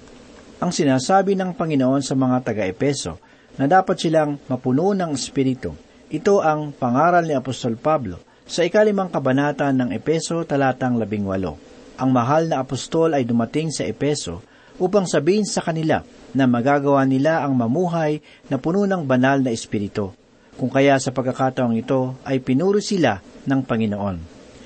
Ang 0.60 0.72
sinasabi 0.74 1.34
ng 1.39 1.56
Panginoon 1.56 2.04
sa 2.04 2.13
mga 2.13 2.51
taga-Epeso 2.51 3.18
na 3.56 3.66
dapat 3.66 3.98
silang 3.98 4.38
mapuno 4.51 4.92
ng 4.94 5.16
Espiritu. 5.16 5.74
Ito 6.10 6.42
ang 6.42 6.74
pangaral 6.74 7.25
ni 7.25 7.38
Apostol 7.38 7.78
Pablo 7.78 8.20
sa 8.50 8.66
ikalimang 8.66 9.13
kabanata 9.13 9.70
ng 9.70 9.94
Epeso 9.94 10.42
talatang 10.42 10.98
labing 10.98 11.24
walo. 11.24 11.62
Ang 12.01 12.10
mahal 12.10 12.50
na 12.50 12.63
apostol 12.63 13.13
ay 13.13 13.28
dumating 13.28 13.70
sa 13.70 13.86
Epeso 13.86 14.42
upang 14.80 15.06
sabihin 15.06 15.46
sa 15.46 15.60
kanila 15.60 16.01
na 16.32 16.48
magagawa 16.48 17.04
nila 17.04 17.44
ang 17.44 17.54
mamuhay 17.54 18.24
na 18.48 18.56
puno 18.58 18.88
ng 18.88 19.04
banal 19.04 19.44
na 19.44 19.51
espiritu. 19.51 20.16
Kung 20.60 20.68
kaya 20.68 21.00
sa 21.00 21.16
pagkakataong 21.16 21.80
ito 21.80 22.20
ay 22.28 22.44
pinuro 22.44 22.84
sila 22.84 23.24
ng 23.48 23.63
Panginoon. 23.63 24.18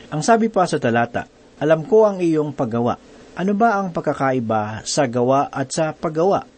Ang 0.09 0.21
sabi 0.25 0.49
pa 0.49 0.65
sa 0.65 0.81
talata, 0.81 1.29
Alam 1.61 1.85
ko 1.85 2.09
ang 2.09 2.17
iyong 2.17 2.49
paggawa. 2.49 2.97
Ano 3.37 3.53
ba 3.53 3.77
ang 3.77 3.93
pagkakaiba 3.93 4.81
sa 4.89 5.05
gawa 5.05 5.53
at 5.53 5.69
sa 5.69 5.93
paggawa? 5.93 6.49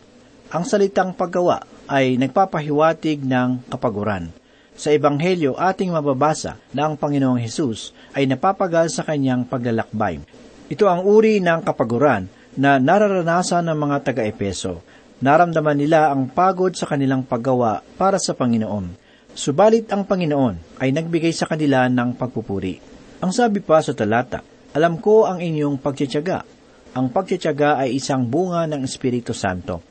Ang 0.56 0.64
salitang 0.64 1.12
paggawa 1.12 1.68
ay 1.92 2.16
nagpapahiwatig 2.16 3.28
ng 3.28 3.68
kapaguran. 3.68 4.32
Sa 4.76 4.96
Ebanghelyo 4.96 5.60
ating 5.60 5.92
mababasa 5.92 6.56
na 6.72 6.88
ang 6.88 6.96
Panginoong 6.96 7.40
Hesus 7.40 7.92
ay 8.16 8.28
napapagal 8.28 8.88
sa 8.88 9.04
kanyang 9.04 9.44
paglalakbay. 9.48 10.24
Ito 10.72 10.88
ang 10.88 11.04
uri 11.04 11.44
ng 11.44 11.64
kapaguran 11.64 12.32
na 12.56 12.80
nararanasan 12.80 13.68
ng 13.68 13.78
mga 13.84 13.98
taga-Epeso. 14.12 14.80
Naramdaman 15.20 15.80
nila 15.80 16.12
ang 16.12 16.32
pagod 16.32 16.72
sa 16.76 16.88
kanilang 16.88 17.24
paggawa 17.24 17.84
para 18.00 18.16
sa 18.16 18.32
Panginoon. 18.32 19.05
Subalit 19.36 19.92
ang 19.92 20.08
Panginoon 20.08 20.80
ay 20.80 20.96
nagbigay 20.96 21.36
sa 21.36 21.44
kanila 21.44 21.92
ng 21.92 22.16
pagpupuri. 22.16 22.80
Ang 23.20 23.36
sabi 23.36 23.60
pa 23.60 23.84
sa 23.84 23.92
talata, 23.92 24.40
Alam 24.72 24.96
ko 25.04 25.28
ang 25.28 25.44
inyong 25.44 25.76
pagtsatsaga. 25.76 26.48
Ang 26.96 27.12
pagtsatsaga 27.12 27.84
ay 27.84 28.00
isang 28.00 28.24
bunga 28.24 28.64
ng 28.64 28.88
Espiritu 28.88 29.36
Santo. 29.36 29.84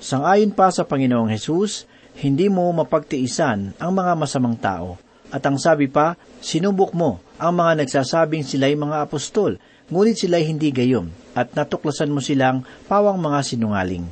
Sangayon 0.00 0.56
pa 0.56 0.72
sa 0.72 0.88
Panginoong 0.88 1.28
Hesus, 1.28 1.84
hindi 2.24 2.48
mo 2.48 2.72
mapagtiisan 2.72 3.76
ang 3.76 3.92
mga 3.92 4.16
masamang 4.16 4.56
tao. 4.56 4.96
At 5.28 5.44
ang 5.44 5.60
sabi 5.60 5.92
pa, 5.92 6.16
sinubok 6.40 6.96
mo 6.96 7.20
ang 7.36 7.52
mga 7.52 7.84
nagsasabing 7.84 8.48
sila'y 8.48 8.80
mga 8.80 9.04
apostol, 9.04 9.60
ngunit 9.92 10.16
sila'y 10.16 10.48
hindi 10.48 10.72
gayom, 10.72 11.12
at 11.36 11.52
natuklasan 11.52 12.08
mo 12.08 12.24
silang 12.24 12.64
pawang 12.88 13.20
mga 13.20 13.44
sinungaling. 13.44 14.08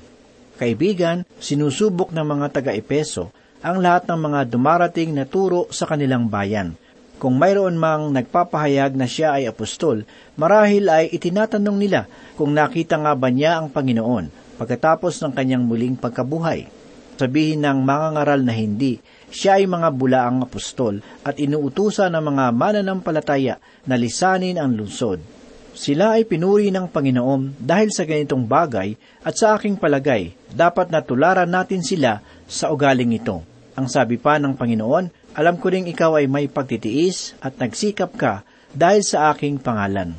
Kaibigan, 0.61 1.25
sinusubok 1.41 2.13
ng 2.13 2.27
mga 2.29 2.47
taga-Epeso 2.53 3.33
ang 3.65 3.81
lahat 3.81 4.05
ng 4.05 4.21
mga 4.21 4.41
dumarating 4.53 5.17
na 5.17 5.25
turo 5.25 5.73
sa 5.73 5.89
kanilang 5.89 6.29
bayan. 6.29 6.77
Kung 7.17 7.41
mayroon 7.41 7.81
mang 7.81 8.13
nagpapahayag 8.13 8.93
na 8.93 9.09
siya 9.09 9.41
ay 9.41 9.49
apostol, 9.49 10.05
marahil 10.37 10.85
ay 10.93 11.09
itinatanong 11.09 11.79
nila 11.81 12.05
kung 12.37 12.53
nakita 12.53 13.01
nga 13.01 13.17
ba 13.17 13.33
niya 13.33 13.57
ang 13.57 13.73
Panginoon 13.73 14.29
pagkatapos 14.61 15.25
ng 15.25 15.33
kanyang 15.33 15.65
muling 15.65 15.97
pagkabuhay. 15.97 16.69
Sabihin 17.17 17.65
ng 17.65 17.81
mga 17.81 18.21
ngaral 18.21 18.45
na 18.45 18.53
hindi, 18.53 19.01
siya 19.33 19.57
ay 19.57 19.65
mga 19.65 19.89
bulaang 19.97 20.45
apostol 20.45 21.01
at 21.25 21.41
inuutusan 21.41 22.13
ng 22.13 22.25
mga 22.35 22.45
mananampalataya 22.53 23.57
na 23.89 23.97
lisanin 23.97 24.61
ang 24.61 24.77
lungsod. 24.77 25.25
Sila 25.73 26.21
ay 26.21 26.29
pinuri 26.29 26.69
ng 26.69 26.93
Panginoon 26.93 27.57
dahil 27.57 27.89
sa 27.89 28.05
ganitong 28.05 28.45
bagay 28.45 28.95
at 29.25 29.35
sa 29.35 29.57
aking 29.57 29.81
palagay, 29.81 30.37
dapat 30.53 30.93
natularan 30.93 31.49
natin 31.49 31.81
sila 31.81 32.21
sa 32.45 32.69
ugaling 32.69 33.17
ito. 33.17 33.54
Ang 33.75 33.91
sabi 33.91 34.23
pa 34.23 34.39
ng 34.39 34.55
Panginoon, 34.55 35.35
alam 35.35 35.59
ko 35.59 35.67
ring 35.67 35.91
ikaw 35.91 36.15
ay 36.15 36.31
may 36.31 36.47
pagtitiis 36.47 37.35
at 37.43 37.59
nagsikap 37.59 38.15
ka 38.15 38.47
dahil 38.71 39.03
sa 39.03 39.35
aking 39.35 39.59
pangalan. 39.59 40.15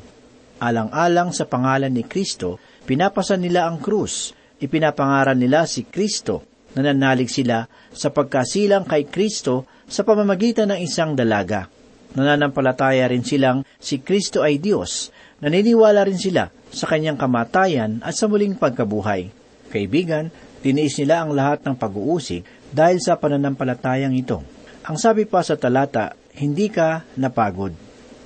Alang-alang 0.60 1.32
sa 1.32 1.48
pangalan 1.48 1.92
ni 1.92 2.04
Kristo, 2.04 2.60
pinapasan 2.84 3.40
nila 3.40 3.68
ang 3.68 3.80
krus, 3.80 4.36
ipinapangaran 4.60 5.40
nila 5.40 5.64
si 5.72 5.88
Kristo, 5.88 6.44
nananalig 6.76 7.32
sila 7.32 7.64
sa 7.96 8.12
pagkasilang 8.12 8.84
kay 8.84 9.08
Kristo 9.08 9.68
sa 9.88 10.04
pamamagitan 10.04 10.76
ng 10.76 10.80
isang 10.84 11.16
dalaga. 11.16 11.72
Nananampalataya 12.16 13.08
rin 13.08 13.24
silang 13.24 13.64
si 13.80 14.04
Kristo 14.04 14.44
ay 14.44 14.60
Diyos, 14.60 15.16
naniniwala 15.40 16.04
rin 16.04 16.20
sila 16.20 16.52
sa 16.72 16.92
kanyang 16.92 17.16
kamatayan 17.16 18.04
at 18.04 18.16
sa 18.20 18.28
muling 18.28 18.60
pagkabuhay. 18.60 19.32
Kaibigan, 19.72 20.32
tiniis 20.60 21.00
nila 21.00 21.24
ang 21.24 21.32
lahat 21.36 21.64
ng 21.64 21.76
pag-uusig 21.76 22.44
dahil 22.76 23.00
sa 23.00 23.16
pananampalatayang 23.16 24.12
ito. 24.12 24.44
Ang 24.84 25.00
sabi 25.00 25.24
pa 25.24 25.40
sa 25.40 25.56
talata, 25.56 26.12
hindi 26.36 26.68
ka 26.68 27.08
napagod. 27.16 27.72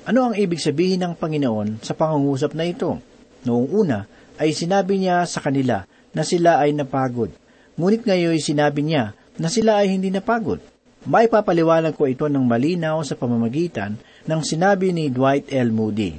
Ano 0.09 0.25
ang 0.25 0.33
ibig 0.33 0.57
sabihin 0.57 1.05
ng 1.05 1.13
Panginoon 1.13 1.85
sa 1.85 1.93
pangungusap 1.93 2.57
na 2.57 2.65
ito? 2.65 2.97
Noong 3.45 3.69
una 3.69 4.09
ay 4.41 4.57
sinabi 4.57 4.97
niya 4.97 5.21
sa 5.29 5.37
kanila 5.45 5.85
na 6.17 6.25
sila 6.25 6.57
ay 6.57 6.73
napagod. 6.73 7.29
Ngunit 7.77 8.09
ngayon 8.09 8.41
sinabi 8.41 8.81
niya 8.81 9.13
na 9.37 9.53
sila 9.53 9.85
ay 9.85 9.93
hindi 9.93 10.09
napagod. 10.09 10.57
May 11.05 11.29
papaliwanag 11.29 11.95
ko 11.95 12.09
ito 12.09 12.25
ng 12.27 12.43
malinaw 12.43 12.99
sa 13.05 13.15
pamamagitan 13.15 13.95
ng 14.25 14.41
sinabi 14.43 14.91
ni 14.91 15.07
Dwight 15.13 15.47
L. 15.53 15.71
Moody. 15.71 16.17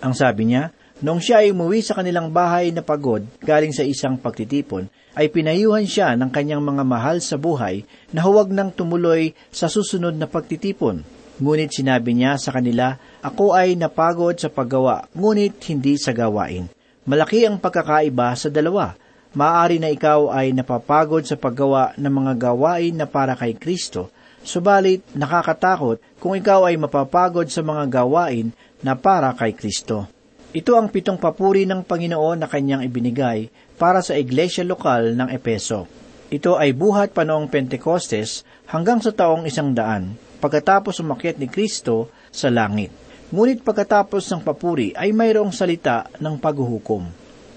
Ang 0.00 0.14
sabi 0.16 0.48
niya, 0.48 0.72
noong 1.02 1.18
siya 1.18 1.42
ay 1.42 1.50
umuwi 1.50 1.82
sa 1.82 1.98
kanilang 1.98 2.30
bahay 2.30 2.70
na 2.70 2.84
pagod 2.84 3.24
galing 3.42 3.74
sa 3.74 3.82
isang 3.82 4.14
pagtitipon, 4.14 4.86
ay 5.14 5.30
pinayuhan 5.30 5.86
siya 5.86 6.18
ng 6.18 6.30
kanyang 6.30 6.62
mga 6.62 6.82
mahal 6.82 7.22
sa 7.22 7.38
buhay 7.38 7.86
na 8.10 8.22
huwag 8.22 8.50
nang 8.50 8.74
tumuloy 8.74 9.34
sa 9.50 9.70
susunod 9.70 10.14
na 10.14 10.26
pagtitipon. 10.26 11.06
Ngunit 11.38 11.74
sinabi 11.74 12.14
niya 12.14 12.38
sa 12.38 12.54
kanila, 12.54 12.94
Ako 13.22 13.58
ay 13.58 13.74
napagod 13.74 14.38
sa 14.38 14.46
paggawa, 14.46 15.10
ngunit 15.18 15.58
hindi 15.66 15.98
sa 15.98 16.14
gawain. 16.14 16.70
Malaki 17.04 17.42
ang 17.42 17.58
pagkakaiba 17.58 18.34
sa 18.38 18.46
dalawa. 18.50 18.94
Maaari 19.34 19.82
na 19.82 19.90
ikaw 19.90 20.30
ay 20.30 20.54
napapagod 20.54 21.26
sa 21.26 21.34
paggawa 21.34 21.90
ng 21.98 22.12
mga 22.22 22.32
gawain 22.38 22.94
na 22.94 23.10
para 23.10 23.34
kay 23.34 23.58
Kristo, 23.58 24.14
subalit 24.46 25.02
nakakatakot 25.10 25.98
kung 26.22 26.38
ikaw 26.38 26.70
ay 26.70 26.78
mapapagod 26.78 27.50
sa 27.50 27.58
mga 27.66 27.90
gawain 27.90 28.54
na 28.78 28.94
para 28.94 29.34
kay 29.34 29.50
Kristo. 29.50 30.13
Ito 30.54 30.78
ang 30.78 30.86
pitong 30.86 31.18
papuri 31.18 31.66
ng 31.66 31.82
Panginoon 31.82 32.38
na 32.38 32.46
kanyang 32.46 32.86
ibinigay 32.86 33.50
para 33.74 33.98
sa 34.06 34.14
iglesia 34.14 34.62
lokal 34.62 35.18
ng 35.18 35.26
Epeso. 35.34 35.90
Ito 36.30 36.54
ay 36.54 36.70
buhat 36.70 37.10
pa 37.10 37.26
noong 37.26 37.50
Pentecostes 37.50 38.46
hanggang 38.70 39.02
sa 39.02 39.10
taong 39.10 39.50
isang 39.50 39.74
daan, 39.74 40.14
pagkatapos 40.38 41.02
umakyat 41.02 41.42
ni 41.42 41.50
Kristo 41.50 42.06
sa 42.30 42.54
langit. 42.54 42.94
Ngunit 43.34 43.66
pagkatapos 43.66 44.30
ng 44.30 44.46
papuri 44.46 44.94
ay 44.94 45.10
mayroong 45.10 45.50
salita 45.50 46.06
ng 46.22 46.38
paghuhukom. 46.38 47.02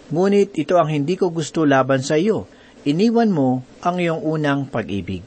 Ngunit 0.09 0.57
ito 0.57 0.81
ang 0.81 0.89
hindi 0.89 1.21
ko 1.21 1.29
gusto 1.29 1.69
laban 1.69 2.01
sa 2.01 2.17
iyo. 2.17 2.49
Iniwan 2.81 3.29
mo 3.29 3.61
ang 3.85 4.01
iyong 4.01 4.25
unang 4.25 4.73
pag-ibig. 4.73 5.21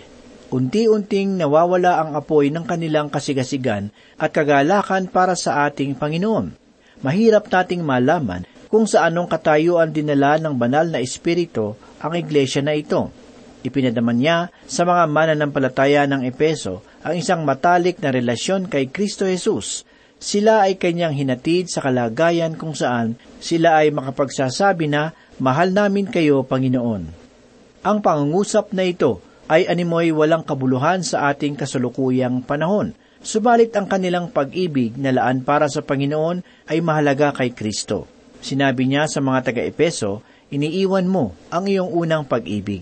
Unti-unting 0.50 1.39
nawawala 1.39 2.03
ang 2.03 2.19
apoy 2.19 2.50
ng 2.50 2.67
kanilang 2.67 3.15
kasigasigan 3.15 3.95
at 4.19 4.35
kagalakan 4.35 5.07
para 5.07 5.39
sa 5.39 5.71
ating 5.71 5.95
Panginoon. 5.95 6.60
Mahirap 7.00 7.49
nating 7.49 7.80
malaman 7.80 8.45
kung 8.69 8.85
sa 8.85 9.09
anong 9.09 9.26
katayuan 9.33 9.90
dinala 9.90 10.37
ng 10.37 10.54
banal 10.54 10.87
na 10.87 11.00
espiritu 11.00 11.75
ang 11.99 12.12
iglesia 12.14 12.61
na 12.61 12.76
ito. 12.76 13.09
Ipinadaman 13.61 14.16
niya 14.16 14.38
sa 14.64 14.88
mga 14.88 15.04
mananampalataya 15.09 16.09
ng 16.09 16.25
Epeso 16.25 16.80
ang 17.04 17.16
isang 17.16 17.45
matalik 17.45 18.00
na 18.00 18.12
relasyon 18.12 18.69
kay 18.69 18.88
Kristo 18.88 19.28
Jesus. 19.28 19.85
Sila 20.21 20.69
ay 20.69 20.76
kanyang 20.76 21.16
hinatid 21.16 21.73
sa 21.73 21.80
kalagayan 21.80 22.57
kung 22.57 22.77
saan 22.77 23.16
sila 23.40 23.81
ay 23.81 23.88
makapagsasabi 23.88 24.92
na, 24.92 25.16
Mahal 25.40 25.72
namin 25.72 26.12
kayo, 26.12 26.44
Panginoon. 26.44 27.03
Ang 27.81 27.98
pangungusap 28.05 28.77
na 28.77 28.85
ito 28.85 29.25
ay 29.48 29.64
animoy 29.64 30.12
walang 30.12 30.44
kabuluhan 30.44 31.01
sa 31.01 31.33
ating 31.33 31.57
kasalukuyang 31.57 32.44
panahon. 32.44 32.92
Subalit 33.20 33.68
ang 33.76 33.85
kanilang 33.85 34.33
pag-ibig 34.33 34.96
na 34.96 35.12
laan 35.12 35.44
para 35.44 35.68
sa 35.68 35.85
Panginoon 35.85 36.40
ay 36.72 36.80
mahalaga 36.80 37.37
kay 37.37 37.52
Kristo. 37.52 38.09
Sinabi 38.40 38.88
niya 38.88 39.04
sa 39.12 39.20
mga 39.20 39.52
taga-Epeso, 39.52 40.24
iniiwan 40.48 41.04
mo 41.04 41.37
ang 41.52 41.68
iyong 41.68 41.92
unang 41.92 42.24
pag-ibig. 42.24 42.80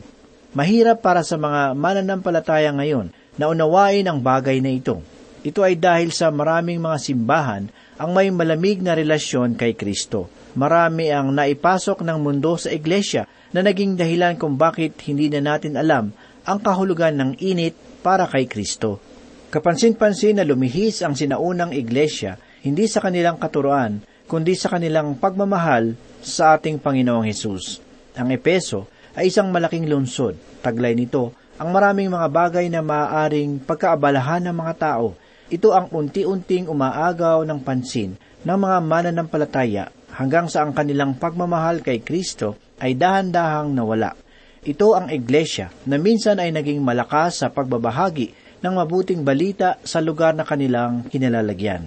Mahirap 0.54 1.02
para 1.02 1.26
sa 1.26 1.34
mga 1.34 1.74
mananampalataya 1.74 2.70
ngayon 2.70 3.10
na 3.34 3.50
unawain 3.50 4.06
ang 4.06 4.22
bagay 4.22 4.62
na 4.62 4.70
ito. 4.70 5.02
Ito 5.42 5.66
ay 5.66 5.74
dahil 5.74 6.14
sa 6.14 6.30
maraming 6.30 6.78
mga 6.78 6.98
simbahan 7.02 7.66
ang 7.98 8.10
may 8.14 8.30
malamig 8.30 8.78
na 8.78 8.94
relasyon 8.94 9.58
kay 9.58 9.74
Kristo. 9.74 10.30
Marami 10.54 11.10
ang 11.10 11.34
naipasok 11.34 12.06
ng 12.06 12.18
mundo 12.22 12.54
sa 12.54 12.70
iglesia 12.70 13.26
na 13.50 13.66
naging 13.66 13.98
dahilan 13.98 14.38
kung 14.38 14.54
bakit 14.54 14.94
hindi 15.02 15.26
na 15.34 15.42
natin 15.42 15.74
alam 15.74 16.14
ang 16.46 16.58
kahulugan 16.62 17.18
ng 17.18 17.30
init 17.42 17.74
para 18.06 18.30
kay 18.30 18.46
Kristo. 18.46 19.02
Kapansin-pansin 19.48 20.36
na 20.36 20.44
lumihis 20.44 21.00
ang 21.00 21.16
sinaunang 21.16 21.72
iglesia 21.72 22.36
hindi 22.60 22.84
sa 22.84 23.00
kanilang 23.00 23.40
katuroan, 23.40 24.04
kundi 24.28 24.52
sa 24.52 24.68
kanilang 24.68 25.16
pagmamahal 25.16 25.96
sa 26.20 26.60
ating 26.60 26.76
Panginoong 26.76 27.24
Hesus. 27.24 27.80
Ang 28.12 28.36
Epeso 28.36 28.92
ay 29.16 29.32
isang 29.32 29.48
malaking 29.48 29.88
lungsod. 29.88 30.36
Taglay 30.60 30.92
nito 30.92 31.32
ang 31.56 31.72
maraming 31.72 32.12
mga 32.12 32.28
bagay 32.28 32.68
na 32.68 32.84
maaaring 32.84 33.56
pagkaabalahan 33.64 34.44
ng 34.44 34.56
mga 34.58 34.74
tao. 34.76 35.16
Ito 35.48 35.72
ang 35.72 35.88
unti-unting 35.96 36.68
umaagaw 36.68 37.40
ng 37.48 37.64
pansin 37.64 38.20
ng 38.44 38.58
mga 38.60 38.84
mananampalataya 38.84 39.88
hanggang 40.12 40.52
sa 40.52 40.60
ang 40.60 40.76
kanilang 40.76 41.16
pagmamahal 41.16 41.80
kay 41.80 42.04
Kristo 42.04 42.60
ay 42.84 43.00
dahan-dahang 43.00 43.72
nawala. 43.72 44.12
Ito 44.60 44.92
ang 44.92 45.08
iglesia 45.08 45.72
na 45.88 45.96
minsan 45.96 46.36
ay 46.36 46.52
naging 46.52 46.84
malakas 46.84 47.40
sa 47.40 47.48
pagbabahagi 47.48 48.47
ng 48.58 48.74
mabuting 48.74 49.22
balita 49.22 49.78
sa 49.86 50.02
lugar 50.02 50.34
na 50.34 50.42
kanilang 50.42 51.06
kinalalagyan. 51.06 51.86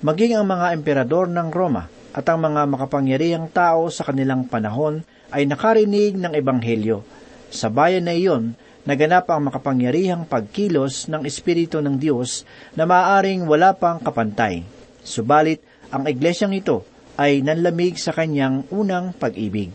Maging 0.00 0.40
ang 0.40 0.46
mga 0.48 0.72
emperador 0.74 1.28
ng 1.28 1.48
Roma 1.52 1.86
at 2.10 2.26
ang 2.26 2.42
mga 2.42 2.66
makapangyarihang 2.66 3.52
tao 3.52 3.86
sa 3.92 4.02
kanilang 4.08 4.48
panahon 4.48 5.04
ay 5.30 5.46
nakarinig 5.46 6.18
ng 6.18 6.32
ebanghelyo. 6.34 7.06
Sa 7.52 7.70
bayan 7.70 8.10
na 8.10 8.14
iyon, 8.16 8.56
naganap 8.88 9.30
ang 9.30 9.46
makapangyarihang 9.46 10.26
pagkilos 10.26 11.06
ng 11.06 11.22
Espiritu 11.22 11.78
ng 11.78 12.00
Diyos 12.00 12.42
na 12.74 12.88
maaaring 12.88 13.46
wala 13.46 13.76
pang 13.76 14.02
kapantay. 14.02 14.66
Subalit, 15.04 15.62
ang 15.90 16.06
iglesyang 16.06 16.54
ito 16.54 16.86
ay 17.18 17.42
nanlamig 17.42 17.98
sa 17.98 18.14
kanyang 18.14 18.64
unang 18.70 19.12
pag-ibig. 19.14 19.70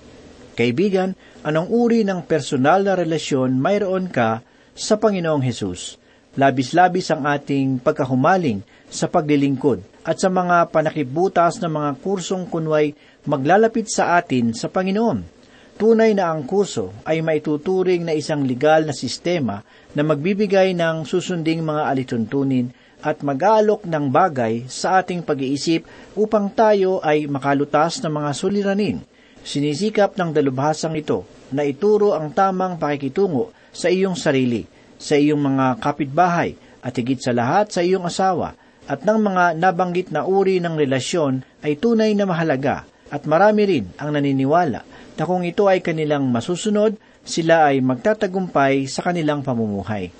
Kaibigan, 0.55 1.13
anong 1.43 1.67
uri 1.67 2.07
ng 2.07 2.23
personal 2.23 2.87
na 2.87 2.95
relasyon 2.95 3.59
mayroon 3.59 4.07
ka 4.07 4.39
sa 4.71 4.95
Panginoong 4.95 5.43
Hesus? 5.43 6.04
Labis-labis 6.35 7.07
ang 7.15 7.23
ating 7.23 7.79
pagkahumaling 7.79 8.59
sa 8.91 9.07
paglilingkod 9.07 9.79
at 10.03 10.19
sa 10.19 10.27
mga 10.27 10.69
panakibutas 10.69 11.57
ng 11.63 11.71
mga 11.71 11.91
kursong 12.03 12.45
kunway 12.51 12.91
maglalapit 13.25 13.87
sa 13.89 14.19
atin 14.19 14.51
sa 14.51 14.67
Panginoon. 14.69 15.33
Tunay 15.75 16.15
na 16.15 16.31
ang 16.31 16.47
kurso 16.47 16.95
ay 17.03 17.19
maituturing 17.19 18.07
na 18.07 18.15
isang 18.15 18.47
legal 18.47 18.87
na 18.87 18.95
sistema 18.95 19.59
na 19.91 20.07
magbibigay 20.07 20.71
ng 20.71 21.03
susunding 21.03 21.59
mga 21.63 21.91
alituntunin 21.91 22.71
at 23.03 23.19
mag-aalok 23.19 23.83
ng 23.83 24.05
bagay 24.07 24.63
sa 24.71 25.03
ating 25.03 25.19
pag-iisip 25.19 25.83
upang 26.15 26.47
tayo 26.51 27.03
ay 27.03 27.27
makalutas 27.27 27.99
ng 27.99 28.11
mga 28.11 28.31
suliranin. 28.31 28.97
Sinisikap 29.45 30.15
ng 30.15 30.31
dalubhasang 30.31 30.95
ito 30.95 31.27
na 31.51 31.67
ituro 31.67 32.15
ang 32.15 32.31
tamang 32.31 32.79
pakikitungo 32.79 33.51
sa 33.75 33.91
iyong 33.91 34.15
sarili– 34.15 34.63
sa 34.99 35.19
iyong 35.19 35.41
mga 35.41 35.79
kapitbahay 35.83 36.55
at 36.85 36.93
higit 36.95 37.19
sa 37.19 37.33
lahat 37.33 37.73
sa 37.73 37.81
iyong 37.81 38.05
asawa 38.05 38.53
at 38.85 39.01
ng 39.01 39.17
mga 39.17 39.57
nabanggit 39.57 40.13
na 40.13 40.23
uri 40.29 40.61
ng 40.61 40.77
relasyon 40.77 41.41
ay 41.65 41.77
tunay 41.77 42.13
na 42.13 42.29
mahalaga 42.29 42.85
at 43.09 43.25
marami 43.25 43.63
rin 43.65 43.85
ang 43.97 44.13
naniniwala 44.13 44.81
na 45.15 45.23
kung 45.23 45.41
ito 45.47 45.65
ay 45.71 45.79
kanilang 45.79 46.27
masusunod, 46.27 46.99
sila 47.25 47.71
ay 47.71 47.79
magtatagumpay 47.79 48.85
sa 48.85 49.01
kanilang 49.01 49.41
pamumuhay. 49.41 50.11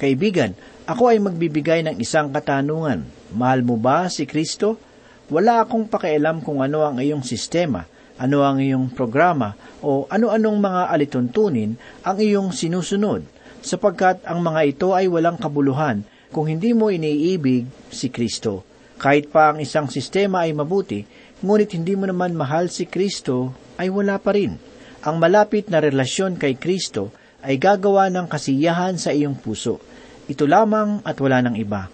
Kaibigan, 0.00 0.56
ako 0.88 1.12
ay 1.12 1.20
magbibigay 1.20 1.84
ng 1.84 1.96
isang 2.00 2.32
katanungan. 2.32 3.04
Mahal 3.36 3.60
mo 3.60 3.76
ba 3.76 4.08
si 4.08 4.24
Kristo? 4.24 4.80
Wala 5.28 5.60
akong 5.60 5.92
pakialam 5.92 6.40
kung 6.40 6.64
ano 6.64 6.88
ang 6.88 6.96
iyong 6.96 7.20
sistema, 7.20 7.84
ano 8.16 8.40
ang 8.40 8.56
iyong 8.58 8.88
programa, 8.96 9.52
o 9.84 10.08
ano-anong 10.08 10.58
mga 10.58 10.82
alituntunin 10.88 11.76
ang 12.02 12.16
iyong 12.16 12.50
sinusunod 12.56 13.22
sapagkat 13.62 14.22
ang 14.24 14.42
mga 14.42 14.60
ito 14.66 14.88
ay 14.94 15.10
walang 15.10 15.38
kabuluhan 15.40 16.02
kung 16.30 16.46
hindi 16.46 16.76
mo 16.76 16.92
iniibig 16.92 17.66
si 17.88 18.12
Kristo. 18.12 18.64
Kahit 18.98 19.30
pa 19.30 19.54
ang 19.54 19.62
isang 19.62 19.86
sistema 19.86 20.44
ay 20.44 20.52
mabuti, 20.52 21.06
ngunit 21.40 21.78
hindi 21.78 21.94
mo 21.94 22.10
naman 22.10 22.34
mahal 22.34 22.66
si 22.66 22.90
Kristo, 22.90 23.54
ay 23.78 23.88
wala 23.88 24.18
pa 24.18 24.34
rin. 24.34 24.58
Ang 25.06 25.22
malapit 25.22 25.70
na 25.70 25.78
relasyon 25.78 26.34
kay 26.34 26.58
Kristo 26.58 27.14
ay 27.38 27.56
gagawa 27.56 28.10
ng 28.10 28.26
kasiyahan 28.26 28.98
sa 28.98 29.14
iyong 29.14 29.38
puso. 29.38 29.78
Ito 30.26 30.44
lamang 30.44 31.06
at 31.06 31.14
wala 31.22 31.38
ng 31.46 31.54
iba. 31.56 31.86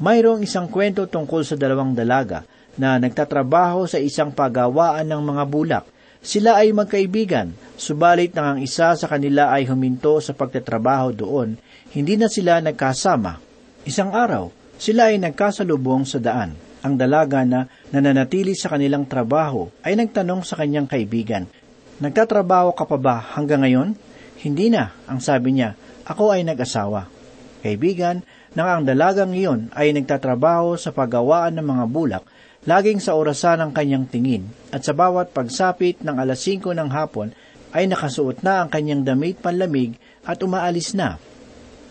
Mayroong 0.00 0.44
isang 0.44 0.72
kwento 0.72 1.04
tungkol 1.04 1.44
sa 1.44 1.54
dalawang 1.54 1.92
dalaga 1.92 2.48
na 2.76 3.00
nagtatrabaho 3.00 3.84
sa 3.88 4.00
isang 4.00 4.32
pagawaan 4.32 5.08
ng 5.08 5.22
mga 5.22 5.44
bulak. 5.48 5.84
Sila 6.24 6.60
ay 6.60 6.72
magkaibigan, 6.72 7.52
subalit 7.76 8.32
nang 8.32 8.56
ang 8.56 8.58
isa 8.60 8.92
sa 8.96 9.06
kanila 9.06 9.52
ay 9.52 9.68
huminto 9.68 10.18
sa 10.20 10.32
pagtatrabaho 10.32 11.12
doon, 11.12 11.56
hindi 11.92 12.14
na 12.16 12.28
sila 12.28 12.60
nagkasama. 12.60 13.38
Isang 13.86 14.12
araw, 14.12 14.50
sila 14.76 15.12
ay 15.12 15.22
nagkasalubong 15.22 16.04
sa 16.04 16.20
daan. 16.20 16.56
Ang 16.84 16.94
dalaga 17.00 17.42
na 17.42 17.66
nananatili 17.90 18.54
sa 18.54 18.70
kanilang 18.70 19.08
trabaho 19.10 19.72
ay 19.82 19.98
nagtanong 19.98 20.46
sa 20.46 20.54
kanyang 20.54 20.86
kaibigan, 20.86 21.48
Nagtatrabaho 21.96 22.76
ka 22.76 22.84
pa 22.84 23.00
ba 23.00 23.16
hanggang 23.16 23.64
ngayon? 23.64 23.96
Hindi 24.44 24.68
na, 24.68 24.92
ang 25.08 25.16
sabi 25.16 25.56
niya, 25.56 25.72
ako 26.04 26.28
ay 26.28 26.44
nag-asawa. 26.44 27.08
Kaibigan, 27.64 28.20
nang 28.52 28.68
ang 28.68 28.82
dalagang 28.84 29.32
iyon 29.32 29.72
ay 29.72 29.96
nagtatrabaho 29.96 30.76
sa 30.76 30.92
paggawaan 30.92 31.56
ng 31.56 31.64
mga 31.64 31.84
bulak, 31.88 32.24
laging 32.66 32.98
sa 32.98 33.14
orasan 33.14 33.62
ng 33.62 33.70
kanyang 33.70 34.10
tingin, 34.10 34.50
at 34.74 34.82
sa 34.82 34.90
bawat 34.90 35.30
pagsapit 35.30 36.02
ng 36.02 36.18
alas 36.18 36.42
5 36.42 36.74
ng 36.74 36.90
hapon 36.90 37.30
ay 37.70 37.86
nakasuot 37.86 38.42
na 38.42 38.66
ang 38.66 38.68
kanyang 38.68 39.06
damit 39.06 39.38
panlamig 39.38 39.94
at 40.26 40.42
umaalis 40.42 40.92
na. 40.98 41.22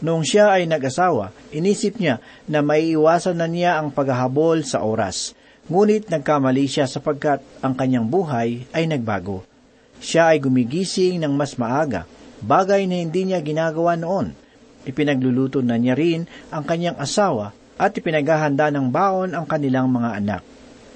Noong 0.04 0.28
siya 0.28 0.52
ay 0.52 0.68
nag-asawa, 0.68 1.32
inisip 1.56 1.96
niya 1.96 2.20
na 2.52 2.60
maiiwasan 2.60 3.40
na 3.40 3.48
niya 3.48 3.80
ang 3.80 3.96
paghahabol 3.96 4.68
sa 4.68 4.84
oras. 4.84 5.32
Ngunit 5.72 6.12
nagkamali 6.12 6.68
siya 6.68 6.86
sapagkat 6.86 7.42
ang 7.64 7.74
kanyang 7.74 8.06
buhay 8.06 8.68
ay 8.76 8.84
nagbago. 8.86 9.48
Siya 10.04 10.36
ay 10.36 10.44
gumigising 10.44 11.24
ng 11.24 11.34
mas 11.34 11.56
maaga, 11.56 12.04
bagay 12.44 12.86
na 12.86 13.00
hindi 13.00 13.32
niya 13.32 13.40
ginagawa 13.40 13.96
noon. 13.96 14.36
Ipinagluluto 14.86 15.64
na 15.64 15.80
niya 15.80 15.96
rin 15.96 16.28
ang 16.52 16.68
kanyang 16.68 17.00
asawa 17.00 17.56
at 17.80 17.96
ipinaghahanda 17.96 18.70
ng 18.70 18.92
baon 18.92 19.34
ang 19.34 19.48
kanilang 19.48 19.90
mga 19.90 20.12
anak. 20.22 20.55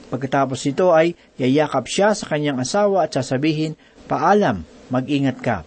Pagkatapos 0.10 0.58
nito 0.66 0.90
ay 0.90 1.14
yayakap 1.38 1.86
siya 1.86 2.18
sa 2.18 2.26
kanyang 2.26 2.58
asawa 2.58 3.06
at 3.06 3.14
sasabihin, 3.14 3.78
Paalam, 4.10 4.66
mag-ingat 4.90 5.38
ka. 5.38 5.58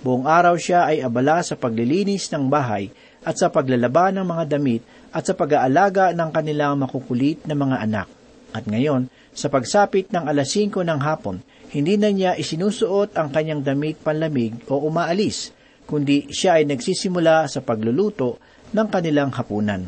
Buong 0.00 0.24
araw 0.24 0.56
siya 0.56 0.88
ay 0.88 1.04
abala 1.04 1.44
sa 1.44 1.60
paglilinis 1.60 2.32
ng 2.32 2.48
bahay 2.48 2.88
at 3.20 3.36
sa 3.36 3.52
paglalaba 3.52 4.08
ng 4.08 4.24
mga 4.24 4.44
damit 4.56 4.80
at 5.12 5.28
sa 5.28 5.36
pag-aalaga 5.36 6.16
ng 6.16 6.30
kanilang 6.32 6.80
makukulit 6.80 7.44
na 7.44 7.52
mga 7.52 7.76
anak. 7.84 8.08
At 8.56 8.64
ngayon, 8.64 9.12
sa 9.36 9.52
pagsapit 9.52 10.08
ng 10.08 10.24
alas 10.24 10.56
5 10.56 10.80
ng 10.80 11.00
hapon, 11.04 11.44
hindi 11.70 12.00
na 12.00 12.08
niya 12.08 12.34
isinusuot 12.34 13.14
ang 13.14 13.28
kanyang 13.30 13.62
damit 13.62 14.00
panlamig 14.00 14.56
o 14.66 14.80
umaalis, 14.80 15.52
kundi 15.84 16.32
siya 16.32 16.58
ay 16.58 16.64
nagsisimula 16.66 17.46
sa 17.46 17.60
pagluluto 17.60 18.40
ng 18.72 18.86
kanilang 18.88 19.30
hapunan. 19.36 19.86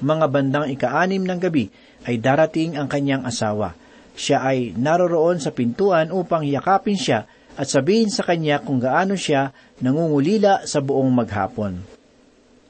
Mga 0.00 0.26
bandang 0.30 0.66
ikaanim 0.70 1.26
ng 1.26 1.40
gabi 1.42 1.66
ay 2.06 2.22
darating 2.22 2.78
ang 2.78 2.86
kanyang 2.86 3.26
asawa. 3.26 3.74
Siya 4.16 4.46
ay 4.46 4.72
naroroon 4.78 5.42
sa 5.42 5.52
pintuan 5.52 6.08
upang 6.08 6.46
yakapin 6.46 6.96
siya 6.96 7.28
at 7.58 7.68
sabihin 7.68 8.08
sa 8.08 8.24
kanya 8.24 8.62
kung 8.62 8.80
gaano 8.80 9.18
siya 9.18 9.52
nangungulila 9.82 10.64
sa 10.64 10.80
buong 10.80 11.12
maghapon. 11.12 11.82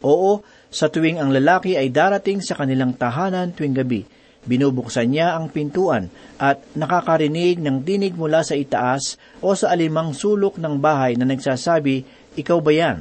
Oo, 0.03 0.43
sa 0.73 0.91
tuwing 0.91 1.23
ang 1.23 1.31
lalaki 1.31 1.79
ay 1.79 1.91
darating 1.95 2.43
sa 2.43 2.59
kanilang 2.59 2.95
tahanan 2.95 3.55
tuwing 3.55 3.75
gabi, 3.75 4.03
binubuksan 4.47 5.11
niya 5.11 5.35
ang 5.35 5.51
pintuan 5.51 6.11
at 6.39 6.63
nakakarinig 6.79 7.59
ng 7.59 7.83
dinig 7.83 8.15
mula 8.15 8.47
sa 8.47 8.55
itaas 8.55 9.19
o 9.43 9.55
sa 9.59 9.75
alimang 9.75 10.15
sulok 10.15 10.59
ng 10.59 10.79
bahay 10.79 11.19
na 11.19 11.27
nagsasabi, 11.27 12.07
Ikaw 12.39 12.59
ba 12.63 12.73
yan? 12.75 12.99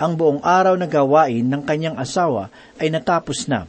Ang 0.00 0.12
buong 0.18 0.40
araw 0.42 0.74
na 0.74 0.88
gawain 0.88 1.46
ng 1.46 1.62
kanyang 1.62 2.00
asawa 2.00 2.48
ay 2.80 2.88
natapos 2.88 3.46
na, 3.46 3.68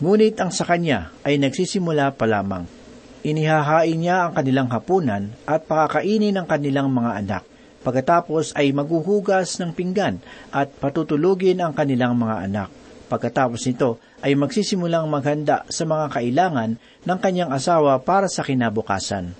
ngunit 0.00 0.36
ang 0.36 0.52
sa 0.52 0.68
kanya 0.68 1.12
ay 1.24 1.40
nagsisimula 1.40 2.12
pa 2.14 2.28
lamang. 2.28 2.68
Inihahain 3.26 3.98
niya 3.98 4.28
ang 4.28 4.32
kanilang 4.38 4.68
hapunan 4.70 5.34
at 5.48 5.66
pakakainin 5.66 6.36
ang 6.36 6.46
kanilang 6.46 6.92
mga 6.92 7.12
anak. 7.24 7.42
Pagkatapos 7.82 8.54
ay 8.54 8.70
maghuhugas 8.70 9.58
ng 9.62 9.74
pinggan 9.74 10.22
at 10.54 10.70
patutulugin 10.78 11.58
ang 11.62 11.74
kanilang 11.74 12.14
mga 12.18 12.36
anak. 12.46 12.68
Pagkatapos 13.06 13.62
nito 13.66 14.02
ay 14.22 14.34
magsisimulang 14.34 15.06
maghanda 15.06 15.62
sa 15.70 15.86
mga 15.86 16.10
kailangan 16.10 16.70
ng 16.78 17.18
kanyang 17.22 17.54
asawa 17.54 17.98
para 18.02 18.26
sa 18.26 18.42
kinabukasan. 18.42 19.34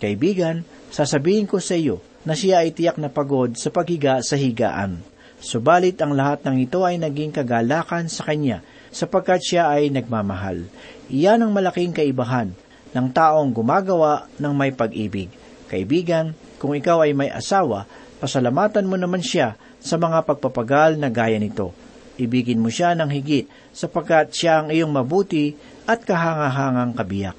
Kaibigan, 0.00 0.64
sasabihin 0.88 1.44
ko 1.44 1.60
sa 1.60 1.76
iyo 1.76 2.00
na 2.24 2.32
siya 2.32 2.64
ay 2.64 2.72
tiyak 2.72 2.96
na 2.96 3.12
pagod 3.12 3.52
sa 3.56 3.68
paghiga 3.68 4.24
sa 4.24 4.40
higaan. 4.40 5.04
Subalit 5.38 6.00
ang 6.00 6.16
lahat 6.16 6.42
ng 6.48 6.56
ito 6.64 6.82
ay 6.82 6.96
naging 6.96 7.30
kagalakan 7.30 8.08
sa 8.10 8.26
kanya 8.26 8.64
sapagkat 8.92 9.40
siya 9.44 9.72
ay 9.72 9.92
nagmamahal. 9.92 10.66
Iyan 11.08 11.44
ang 11.44 11.52
malaking 11.52 11.96
kaibahan 11.96 12.52
ng 12.92 13.06
taong 13.12 13.52
gumagawa 13.52 14.28
ng 14.40 14.52
may 14.52 14.72
pag-ibig. 14.72 15.28
Kaibigan, 15.68 16.32
kung 16.56 16.72
ikaw 16.72 17.04
ay 17.04 17.12
may 17.12 17.28
asawa, 17.28 17.84
pasalamatan 18.18 18.88
mo 18.88 18.96
naman 18.96 19.20
siya 19.20 19.54
sa 19.78 20.00
mga 20.00 20.24
pagpapagal 20.24 20.96
na 20.96 21.12
gaya 21.12 21.36
nito. 21.36 21.72
Ibigin 22.18 22.58
mo 22.58 22.66
siya 22.66 22.98
ng 22.98 23.10
higit 23.14 23.46
sapagkat 23.70 24.34
siya 24.34 24.64
ang 24.64 24.68
iyong 24.74 24.90
mabuti 24.90 25.54
at 25.86 26.02
kahangahangang 26.02 26.98
kabiyak. 26.98 27.36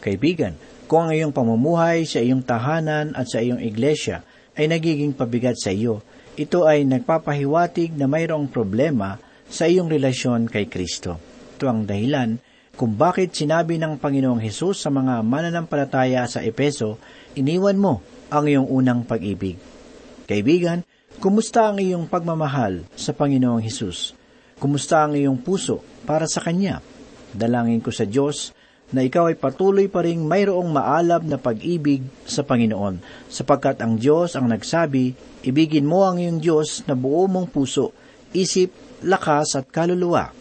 Kaibigan, 0.00 0.56
kung 0.88 1.10
ang 1.10 1.12
iyong 1.12 1.34
pamumuhay 1.36 2.08
sa 2.08 2.24
iyong 2.24 2.40
tahanan 2.40 3.12
at 3.12 3.28
sa 3.28 3.44
iyong 3.44 3.60
iglesia 3.60 4.24
ay 4.56 4.64
nagiging 4.64 5.12
pabigat 5.12 5.60
sa 5.60 5.68
iyo, 5.68 6.00
ito 6.40 6.64
ay 6.64 6.88
nagpapahiwatig 6.88 7.92
na 7.98 8.08
mayroong 8.08 8.48
problema 8.48 9.20
sa 9.48 9.64
iyong 9.64 9.88
relasyon 9.88 10.46
kay 10.46 10.68
Kristo. 10.68 11.16
Ito 11.56 11.64
ang 11.66 11.88
dahilan 11.88 12.38
kung 12.78 12.94
bakit 12.94 13.34
sinabi 13.34 13.74
ng 13.74 13.98
Panginoong 13.98 14.38
Hesus 14.38 14.86
sa 14.86 14.90
mga 14.94 15.26
mananampalataya 15.26 16.22
sa 16.30 16.46
Epeso, 16.46 17.02
iniwan 17.34 17.74
mo 17.74 17.98
ang 18.30 18.46
iyong 18.46 18.70
unang 18.70 19.02
pag-ibig. 19.02 19.58
Kaibigan, 20.30 20.86
kumusta 21.18 21.66
ang 21.66 21.82
iyong 21.82 22.06
pagmamahal 22.06 22.86
sa 22.94 23.10
Panginoong 23.10 23.58
Hesus? 23.58 24.14
Kumusta 24.62 25.02
ang 25.02 25.18
iyong 25.18 25.42
puso 25.42 25.82
para 26.06 26.30
sa 26.30 26.38
Kanya? 26.38 26.78
Dalangin 27.34 27.82
ko 27.82 27.90
sa 27.90 28.06
Diyos 28.06 28.54
na 28.94 29.02
ikaw 29.04 29.28
ay 29.28 29.36
patuloy 29.36 29.90
pa 29.90 30.06
ring 30.06 30.22
mayroong 30.24 30.70
maalab 30.70 31.26
na 31.26 31.36
pag-ibig 31.36 32.06
sa 32.24 32.40
Panginoon, 32.46 33.26
sapagkat 33.28 33.82
ang 33.84 34.00
Diyos 34.00 34.32
ang 34.38 34.48
nagsabi, 34.48 35.12
ibigin 35.44 35.84
mo 35.84 36.08
ang 36.08 36.16
iyong 36.16 36.40
Diyos 36.40 36.86
na 36.88 36.96
buo 36.96 37.28
mong 37.28 37.52
puso, 37.52 37.92
isip, 38.32 38.72
lakas 39.02 39.58
at 39.58 39.66
kaluluwa. 39.70 40.32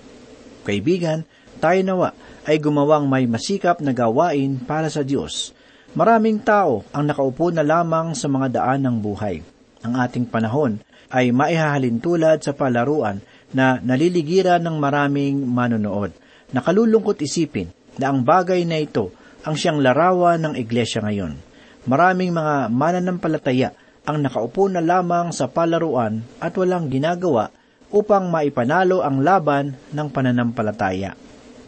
Kaibigan, 0.67 1.23
tayo 1.57 1.79
nawa 1.81 2.09
ay 2.45 2.61
gumawang 2.61 3.09
may 3.09 3.25
masikap 3.25 3.81
na 3.81 3.91
gawain 3.91 4.61
para 4.61 4.87
sa 4.87 5.01
Diyos. 5.01 5.51
Maraming 5.97 6.43
tao 6.43 6.85
ang 6.93 7.09
nakaupo 7.09 7.49
na 7.49 7.65
lamang 7.65 8.13
sa 8.13 8.29
mga 8.29 8.61
daan 8.61 8.85
ng 8.85 8.97
buhay. 9.01 9.41
Ang 9.81 9.93
ating 9.97 10.29
panahon 10.29 10.77
ay 11.09 11.31
maihahalin 11.31 11.97
tulad 12.03 12.43
sa 12.43 12.51
palaruan 12.51 13.23
na 13.55 13.79
naliligiran 13.79 14.59
ng 14.59 14.75
maraming 14.77 15.39
manonood. 15.47 16.11
Nakalulungkot 16.51 17.19
isipin 17.23 17.71
na 17.97 18.11
ang 18.11 18.21
bagay 18.21 18.67
na 18.67 18.79
ito 18.83 19.11
ang 19.47 19.55
siyang 19.55 19.79
larawan 19.79 20.43
ng 20.43 20.53
iglesia 20.59 20.99
ngayon. 20.99 21.39
Maraming 21.87 22.35
mga 22.35 22.67
mananampalataya 22.67 23.71
ang 24.03 24.23
nakaupo 24.23 24.67
na 24.67 24.83
lamang 24.83 25.31
sa 25.31 25.47
palaruan 25.47 26.23
at 26.43 26.51
walang 26.59 26.91
ginagawa 26.91 27.51
upang 27.91 28.27
maipanalo 28.27 29.03
ang 29.03 29.23
laban 29.23 29.75
ng 29.95 30.07
pananampalataya. 30.11 31.15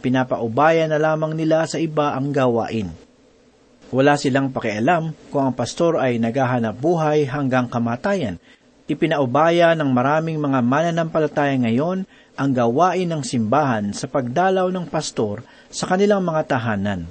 Pinapaubaya 0.00 0.88
na 0.88 0.96
lamang 0.96 1.36
nila 1.36 1.68
sa 1.68 1.76
iba 1.76 2.16
ang 2.16 2.32
gawain. 2.32 2.88
Wala 3.90 4.14
silang 4.14 4.54
pakialam 4.54 5.12
kung 5.34 5.50
ang 5.50 5.54
pastor 5.56 5.98
ay 5.98 6.22
naghahanap 6.22 6.78
buhay 6.78 7.26
hanggang 7.26 7.66
kamatayan. 7.66 8.38
Ipinaubaya 8.86 9.74
ng 9.74 9.90
maraming 9.90 10.38
mga 10.38 10.62
mananampalataya 10.62 11.58
ngayon 11.58 12.06
ang 12.38 12.50
gawain 12.54 13.10
ng 13.10 13.22
simbahan 13.26 13.90
sa 13.92 14.06
pagdalaw 14.06 14.70
ng 14.70 14.86
pastor 14.88 15.42
sa 15.68 15.90
kanilang 15.90 16.22
mga 16.22 16.56
tahanan. 16.56 17.04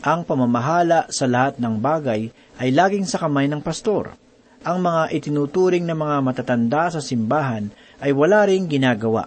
Ang 0.00 0.24
pamamahala 0.24 1.10
sa 1.10 1.28
lahat 1.28 1.60
ng 1.60 1.76
bagay 1.78 2.30
ay 2.58 2.68
laging 2.72 3.04
sa 3.04 3.22
kamay 3.22 3.46
ng 3.46 3.60
pastor. 3.60 4.16
Ang 4.64 4.82
mga 4.82 5.14
itinuturing 5.14 5.84
na 5.86 5.94
mga 5.94 6.24
matatanda 6.24 6.90
sa 6.90 7.04
simbahan 7.04 7.70
ay 7.98 8.14
wala 8.14 8.46
ring 8.46 8.70
ginagawa. 8.70 9.26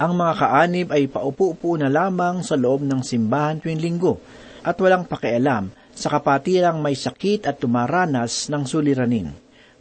Ang 0.00 0.12
mga 0.18 0.34
kaanib 0.36 0.88
ay 0.90 1.06
paupo-upo 1.06 1.78
na 1.78 1.86
lamang 1.86 2.42
sa 2.42 2.58
loob 2.58 2.82
ng 2.82 3.00
simbahan 3.06 3.62
tuwing 3.62 3.78
linggo 3.78 4.18
at 4.64 4.74
walang 4.80 5.06
pakialam 5.06 5.70
sa 5.94 6.10
kapatirang 6.10 6.82
may 6.82 6.98
sakit 6.98 7.46
at 7.46 7.62
tumaranas 7.62 8.50
ng 8.50 8.66
suliranin. 8.66 9.30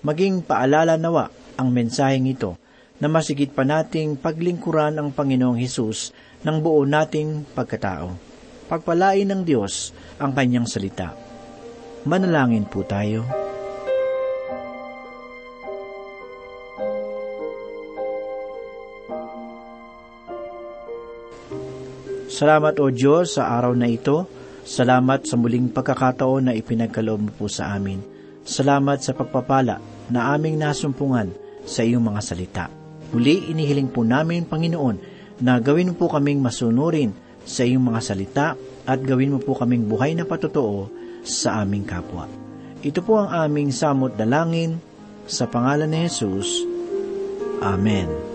Maging 0.06 0.46
paalala 0.46 1.00
nawa 1.00 1.34
ang 1.58 1.74
mensaheng 1.74 2.30
ito 2.30 2.60
na 3.02 3.10
masigit 3.10 3.50
pa 3.50 3.66
nating 3.66 4.22
paglingkuran 4.22 5.02
ang 5.02 5.10
Panginoong 5.10 5.58
Hesus 5.58 6.14
ng 6.46 6.58
buo 6.62 6.86
nating 6.86 7.50
pagkatao. 7.58 8.14
Pagpalain 8.70 9.28
ng 9.28 9.42
Diyos 9.44 9.92
ang 10.22 10.32
kanyang 10.32 10.70
salita. 10.70 11.12
Manalangin 12.06 12.68
po 12.68 12.84
tayo. 12.86 13.53
Salamat 22.34 22.82
o 22.82 22.90
Diyos 22.90 23.38
sa 23.38 23.54
araw 23.54 23.78
na 23.78 23.86
ito. 23.86 24.26
Salamat 24.66 25.30
sa 25.30 25.38
muling 25.38 25.70
pagkakataon 25.70 26.50
na 26.50 26.58
ipinagkaloob 26.58 27.30
mo 27.30 27.32
po 27.38 27.46
sa 27.46 27.78
amin. 27.78 28.02
Salamat 28.42 29.06
sa 29.06 29.14
pagpapala 29.14 29.78
na 30.10 30.34
aming 30.34 30.58
nasumpungan 30.58 31.30
sa 31.62 31.86
iyong 31.86 32.02
mga 32.02 32.22
salita. 32.26 32.66
Muli 33.14 33.54
inihiling 33.54 33.94
po 33.94 34.02
namin, 34.02 34.50
Panginoon, 34.50 34.98
na 35.46 35.62
gawin 35.62 35.94
mo 35.94 35.96
po 36.02 36.10
kaming 36.10 36.42
masunurin 36.42 37.14
sa 37.46 37.70
iyong 37.70 37.94
mga 37.94 38.02
salita 38.02 38.58
at 38.90 39.00
gawin 39.06 39.38
mo 39.38 39.40
po 39.40 39.54
kaming 39.54 39.86
buhay 39.86 40.18
na 40.18 40.26
patotoo 40.26 40.90
sa 41.22 41.62
aming 41.62 41.86
kapwa. 41.86 42.26
Ito 42.82 43.06
po 43.06 43.22
ang 43.22 43.30
aming 43.30 43.70
samot 43.70 44.18
dalangin 44.18 44.82
sa 45.30 45.46
pangalan 45.46 45.86
ni 45.86 46.10
Jesus. 46.10 46.66
Amen. 47.62 48.33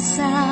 masa 0.00 0.49